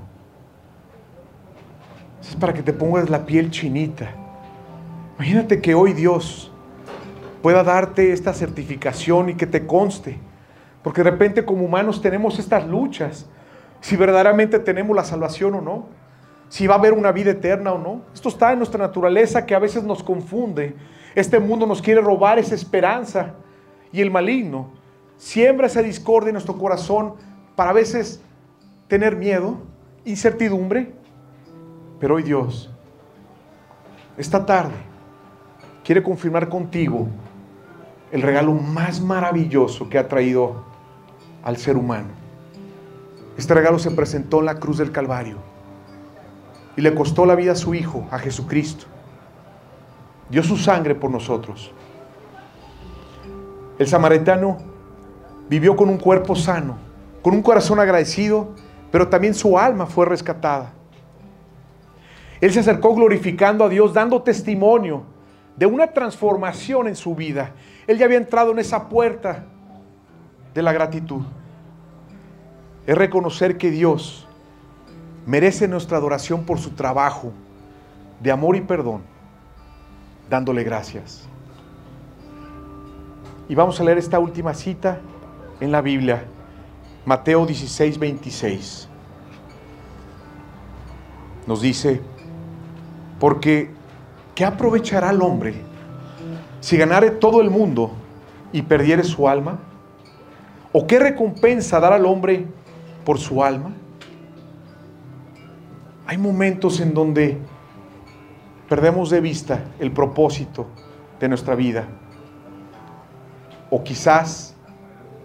Es 2.31 2.37
para 2.37 2.55
que 2.55 2.63
te 2.63 2.73
pongas 2.73 3.11
la 3.11 3.27
piel 3.27 3.51
chinita 3.51 4.09
Imagínate 5.17 5.61
que 5.61 5.75
hoy 5.75 5.93
Dios 5.93 6.53
pueda 7.43 7.65
darte 7.65 8.13
esta 8.13 8.33
certificación 8.33 9.31
y 9.31 9.35
que 9.35 9.47
te 9.47 9.67
conste. 9.67 10.17
Porque 10.83 11.03
de 11.03 11.11
repente 11.11 11.45
como 11.45 11.65
humanos 11.65 12.01
tenemos 12.01 12.39
estas 12.39 12.67
luchas. 12.67 13.27
Si 13.81 13.97
verdaderamente 13.97 14.61
tenemos 14.61 14.97
la 14.97 15.05
salvación 15.05 15.57
o 15.57 15.61
no. 15.61 15.87
Si 16.49 16.67
va 16.69 16.77
a 16.77 16.79
haber 16.79 16.93
una 16.93 17.13
vida 17.13 17.33
eterna 17.33 17.73
o 17.73 17.79
no. 17.79 18.03
Esto 18.15 18.29
está 18.29 18.53
en 18.53 18.59
nuestra 18.59 18.79
naturaleza 18.79 19.45
que 19.45 19.55
a 19.55 19.59
veces 19.59 19.83
nos 19.83 20.03
confunde. 20.03 20.77
Este 21.15 21.39
mundo 21.41 21.67
nos 21.67 21.83
quiere 21.83 22.01
robar 22.01 22.39
esa 22.39 22.55
esperanza. 22.55 23.35
Y 23.93 24.01
el 24.01 24.11
maligno 24.11 24.71
siembra 25.17 25.67
esa 25.67 25.83
discordia 25.83 26.29
en 26.29 26.35
nuestro 26.35 26.57
corazón 26.57 27.15
para 27.57 27.71
a 27.71 27.75
veces 27.75 28.23
tener 28.89 29.17
miedo, 29.17 29.59
incertidumbre. 30.05 31.00
Pero 32.01 32.15
hoy 32.15 32.23
Dios, 32.23 32.71
esta 34.17 34.45
tarde, 34.47 34.75
quiere 35.85 36.03
confirmar 36.03 36.49
contigo 36.49 37.07
el 38.11 38.23
regalo 38.23 38.55
más 38.55 39.01
maravilloso 39.01 39.89
que 39.89 39.99
ha 39.99 40.09
traído 40.09 40.65
al 41.45 41.59
ser 41.59 41.77
humano. 41.77 42.09
Este 43.37 43.55
regalo 43.55 43.79
se 43.79 43.91
presentó 43.91 44.41
en 44.41 44.47
la 44.47 44.59
cruz 44.59 44.79
del 44.79 44.93
Calvario 44.93 45.37
y 46.77 46.81
le 46.81 46.95
costó 46.95 47.27
la 47.27 47.35
vida 47.35 47.53
a 47.53 47.57
su 47.57 47.75
Hijo, 47.75 48.07
a 48.11 48.19
Jesucristo. 48.19 48.87
Dio 50.31 50.43
su 50.43 50.57
sangre 50.57 50.95
por 50.95 51.11
nosotros. 51.11 51.73
El 53.79 53.87
samaritano 53.87 54.59
vivió 55.49 55.77
con 55.77 55.89
un 55.89 55.99
cuerpo 55.99 56.35
sano, 56.35 56.79
con 57.23 57.35
un 57.35 57.43
corazón 57.43 57.81
agradecido, 57.81 58.55
pero 58.91 59.09
también 59.09 59.35
su 59.35 59.59
alma 59.59 59.87
fue 59.87 60.07
rescatada. 60.07 60.73
Él 62.41 62.53
se 62.53 62.61
acercó 62.61 62.95
glorificando 62.95 63.65
a 63.65 63.69
Dios, 63.69 63.93
dando 63.93 64.23
testimonio 64.23 65.03
de 65.57 65.67
una 65.67 65.89
transformación 65.89 66.89
en 66.89 66.97
su 66.97 67.15
vida. 67.15 67.53
Él 67.87 67.99
ya 67.99 68.07
había 68.07 68.19
entrado 68.19 68.53
en 68.53 68.59
esa 68.59 68.89
puerta 68.89 69.45
de 70.55 70.63
la 70.63 70.73
gratitud. 70.73 71.23
Es 72.87 72.97
reconocer 72.97 73.59
que 73.59 73.71
Dios 73.71 74.27
merece 75.27 75.69
nuestra 75.69 75.99
adoración 75.99 76.45
por 76.45 76.59
su 76.59 76.71
trabajo 76.71 77.33
de 78.21 78.31
amor 78.31 78.57
y 78.57 78.63
perdón, 78.63 79.03
dándole 80.29 80.65
gracias. 80.65 81.29
Y 83.49 83.55
vamos 83.55 83.81
a 83.81 83.85
leer 83.85 83.99
esta 83.99 84.19
última 84.19 84.55
cita 84.55 85.01
en 85.61 85.73
la 85.73 85.83
Biblia, 85.83 86.25
Mateo 87.05 87.45
16, 87.45 87.99
26. 87.99 88.89
Nos 91.47 91.61
dice, 91.61 92.01
porque 93.21 93.71
¿qué 94.35 94.45
aprovechará 94.45 95.11
el 95.11 95.23
hombre 95.23 95.55
si 96.61 96.77
ganare 96.77 97.11
todo 97.11 97.41
el 97.41 97.51
mundo 97.51 97.93
y 98.51 98.63
perdiere 98.63 99.05
su 99.05 99.29
alma? 99.29 99.61
¿O 100.73 100.87
qué 100.87 100.99
recompensa 100.99 101.79
dar 101.79 101.93
al 101.93 102.07
hombre 102.07 102.47
por 103.05 103.19
su 103.19 103.45
alma? 103.45 103.73
Hay 106.07 106.17
momentos 106.17 106.81
en 106.81 106.95
donde 106.95 107.39
perdemos 108.69 109.11
de 109.11 109.21
vista 109.21 109.65
el 109.79 109.93
propósito 109.93 110.67
de 111.21 111.29
nuestra 111.29 111.55
vida. 111.55 111.87
O 113.69 113.85
quizás 113.85 114.57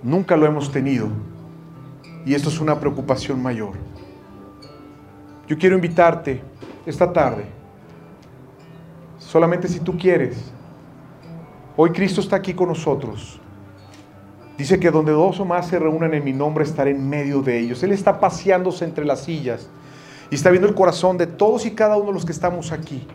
nunca 0.03 0.35
lo 0.35 0.45
hemos 0.45 0.71
tenido. 0.71 1.07
Y 2.25 2.33
esto 2.33 2.49
es 2.49 2.59
una 2.59 2.79
preocupación 2.79 3.41
mayor. 3.41 3.73
Yo 5.47 5.57
quiero 5.57 5.75
invitarte 5.75 6.41
esta 6.85 7.11
tarde, 7.13 7.45
solamente 9.35 9.67
si 9.67 9.81
tú 9.81 9.97
quieres. 9.97 10.37
Hoy 11.75 11.89
Cristo 11.89 12.21
está 12.21 12.37
aquí 12.37 12.53
con 12.53 12.69
nosotros. 12.69 13.37
Dice 14.57 14.79
que 14.79 14.89
donde 14.89 15.11
dos 15.11 15.41
o 15.41 15.43
más 15.43 15.67
se 15.67 15.77
reúnan 15.77 16.13
en 16.13 16.23
mi 16.23 16.31
nombre, 16.31 16.63
estaré 16.63 16.91
en 16.91 17.09
medio 17.09 17.41
de 17.41 17.59
ellos. 17.59 17.83
Él 17.83 17.91
está 17.91 18.21
paseándose 18.21 18.85
entre 18.85 19.03
las 19.03 19.25
sillas 19.25 19.67
y 20.31 20.35
está 20.35 20.51
viendo 20.51 20.69
el 20.69 20.73
corazón 20.73 21.17
de 21.17 21.27
todos 21.27 21.65
y 21.65 21.71
cada 21.71 21.97
uno 21.97 22.05
de 22.07 22.13
los 22.13 22.23
que 22.23 22.31
estamos 22.31 22.71
aquí. 22.71 23.05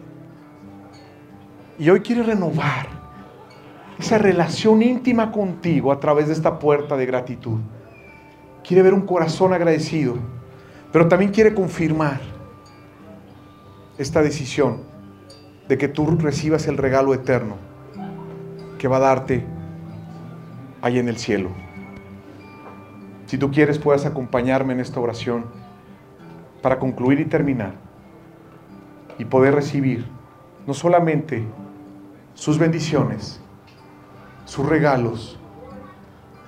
Y 1.78 1.88
hoy 1.88 2.00
quiere 2.00 2.22
renovar 2.22 2.88
esa 3.98 4.18
relación 4.18 4.82
íntima 4.82 5.32
contigo 5.32 5.90
a 5.90 6.00
través 6.00 6.26
de 6.26 6.34
esta 6.34 6.58
puerta 6.58 6.98
de 6.98 7.06
gratitud. 7.06 7.60
Quiere 8.62 8.82
ver 8.82 8.92
un 8.92 9.06
corazón 9.06 9.54
agradecido, 9.54 10.16
pero 10.92 11.08
también 11.08 11.30
quiere 11.30 11.54
confirmar 11.54 12.20
esta 13.96 14.20
decisión 14.20 14.89
de 15.70 15.78
que 15.78 15.86
tú 15.86 16.04
recibas 16.18 16.66
el 16.66 16.76
regalo 16.76 17.14
eterno 17.14 17.54
que 18.76 18.88
va 18.88 18.96
a 18.96 19.00
darte 19.00 19.44
ahí 20.82 20.98
en 20.98 21.08
el 21.08 21.16
cielo. 21.16 21.50
Si 23.26 23.38
tú 23.38 23.52
quieres, 23.52 23.78
puedes 23.78 24.04
acompañarme 24.04 24.72
en 24.72 24.80
esta 24.80 24.98
oración 24.98 25.44
para 26.60 26.80
concluir 26.80 27.20
y 27.20 27.24
terminar 27.26 27.74
y 29.16 29.26
poder 29.26 29.54
recibir 29.54 30.06
no 30.66 30.74
solamente 30.74 31.44
sus 32.34 32.58
bendiciones, 32.58 33.40
sus 34.46 34.68
regalos, 34.68 35.38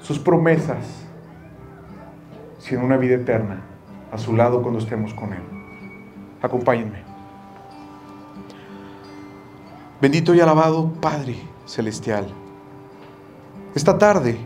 sus 0.01 0.19
promesas, 0.19 1.07
sino 2.59 2.85
una 2.85 2.97
vida 2.97 3.15
eterna 3.15 3.61
a 4.11 4.19
su 4.19 4.35
lado 4.35 4.63
cuando 4.63 4.81
estemos 4.81 5.15
con 5.15 5.33
Él. 5.33 5.43
Acompáñenme. 6.43 7.12
Bendito 10.03 10.35
y 10.35 10.41
alabado 10.41 10.93
Padre 11.01 11.37
Celestial. 11.65 12.27
Esta 13.73 13.99
tarde 13.99 14.37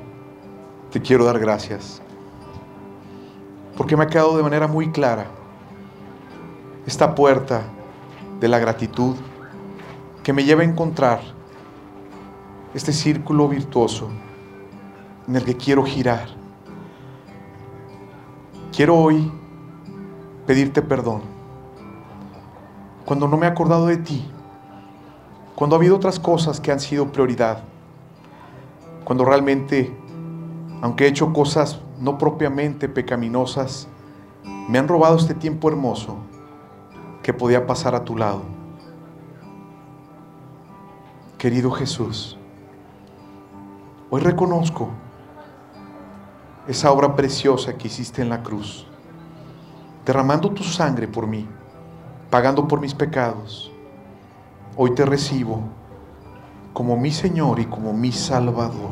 te 0.90 1.00
quiero 1.00 1.24
dar 1.24 1.38
gracias 1.38 2.02
porque 3.74 3.96
me 3.96 4.04
ha 4.04 4.06
quedado 4.06 4.36
de 4.36 4.42
manera 4.42 4.66
muy 4.66 4.92
clara 4.92 5.28
esta 6.86 7.14
puerta 7.14 7.62
de 8.38 8.48
la 8.48 8.58
gratitud 8.58 9.16
que 10.22 10.34
me 10.34 10.44
lleva 10.44 10.60
a 10.60 10.66
encontrar 10.66 11.20
este 12.74 12.92
círculo 12.92 13.48
virtuoso 13.48 14.10
en 15.26 15.36
el 15.36 15.44
que 15.46 15.56
quiero 15.56 15.86
girar. 15.86 16.28
Quiero 18.76 18.94
hoy 18.94 19.32
pedirte 20.46 20.82
perdón 20.82 21.22
cuando 23.06 23.26
no 23.26 23.38
me 23.38 23.46
he 23.46 23.48
acordado 23.48 23.86
de 23.86 23.96
ti, 23.96 24.30
cuando 25.56 25.74
ha 25.74 25.78
habido 25.78 25.96
otras 25.96 26.20
cosas 26.20 26.60
que 26.60 26.70
han 26.70 26.78
sido 26.78 27.10
prioridad 27.10 27.62
cuando 29.04 29.24
realmente, 29.24 29.96
aunque 30.82 31.04
he 31.04 31.08
hecho 31.08 31.32
cosas 31.32 31.80
no 31.98 32.18
propiamente 32.18 32.88
pecaminosas, 32.88 33.88
me 34.68 34.78
han 34.78 34.86
robado 34.86 35.16
este 35.16 35.32
tiempo 35.32 35.68
hermoso 35.68 36.18
que 37.22 37.32
podía 37.32 37.66
pasar 37.66 37.94
a 37.94 38.04
tu 38.04 38.16
lado. 38.16 38.42
Querido 41.38 41.70
Jesús, 41.70 42.36
hoy 44.10 44.20
reconozco 44.20 44.90
esa 46.68 46.90
obra 46.90 47.14
preciosa 47.14 47.78
que 47.78 47.86
hiciste 47.86 48.20
en 48.20 48.28
la 48.28 48.42
cruz, 48.42 48.86
derramando 50.04 50.50
tu 50.50 50.64
sangre 50.64 51.08
por 51.08 51.26
mí, 51.26 51.48
pagando 52.28 52.68
por 52.68 52.80
mis 52.80 52.92
pecados. 52.92 53.70
Hoy 54.78 54.90
te 54.90 55.06
recibo 55.06 55.60
como 56.74 56.98
mi 56.98 57.10
Señor 57.10 57.60
y 57.60 57.64
como 57.64 57.94
mi 57.94 58.12
Salvador. 58.12 58.90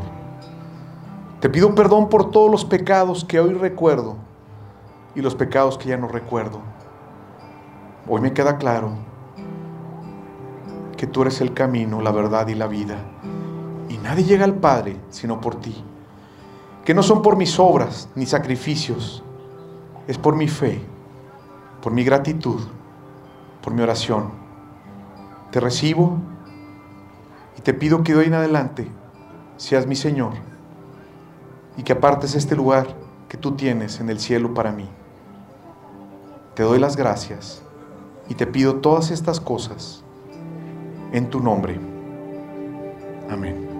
Te 1.41 1.51
pido 1.51 1.75
perdón 1.75 2.09
por 2.09 2.31
todos 2.31 2.51
los 2.51 2.65
pecados 2.65 3.23
que 3.23 3.39
hoy 3.39 3.53
recuerdo 3.53 4.17
y 5.15 5.21
los 5.21 5.35
pecados 5.35 5.77
que 5.77 5.91
ya 5.91 5.99
no 5.99 6.09
recuerdo. 6.09 6.61
Hoy 8.09 8.23
me 8.23 8.33
queda 8.33 8.57
claro 8.57 8.93
que 10.97 11.07
tú 11.07 11.21
eres 11.21 11.43
el 11.43 11.53
camino, 11.53 12.01
la 12.01 12.13
verdad 12.13 12.49
y 12.49 12.55
la 12.55 12.67
vida. 12.67 12.97
Y 13.91 13.99
nadie 13.99 14.25
llega 14.25 14.47
al 14.47 14.55
Padre 14.55 14.97
sino 15.11 15.39
por 15.39 15.57
ti. 15.57 15.85
Que 16.87 16.95
no 16.95 17.03
son 17.03 17.21
por 17.21 17.37
mis 17.37 17.59
obras 17.59 18.09
ni 18.15 18.25
sacrificios, 18.25 19.23
es 20.07 20.17
por 20.17 20.35
mi 20.35 20.49
fe, 20.49 20.81
por 21.83 21.93
mi 21.93 22.05
gratitud, 22.05 22.63
por 23.61 23.75
mi 23.75 23.83
oración. 23.83 24.44
Te 25.55 25.61
recibo 25.61 26.19
y 27.57 27.61
te 27.61 27.75
pido 27.75 28.03
que 28.03 28.13
de 28.13 28.19
hoy 28.19 28.27
en 28.27 28.35
adelante 28.35 28.89
seas 29.57 29.87
mi 29.87 29.95
Señor 29.95 30.33
y 31.77 31.85
que 31.85 31.93
apartes 31.93 32.35
este 32.35 32.57
lugar 32.57 32.89
que 33.29 33.37
tú 33.37 33.53
tienes 33.53 34.01
en 34.01 34.11
el 34.11 34.19
cielo 34.19 34.53
para 34.53 34.73
mí. 34.73 34.89
Te 36.57 36.65
doy 36.65 36.81
las 36.81 36.97
gracias 36.97 37.63
y 38.29 38.35
te 38.35 38.49
pido 38.49 38.81
todas 38.81 39.13
estas 39.13 39.39
cosas 39.39 40.03
en 41.13 41.31
tu 41.31 41.39
nombre. 41.39 41.79
Amén. 43.31 43.74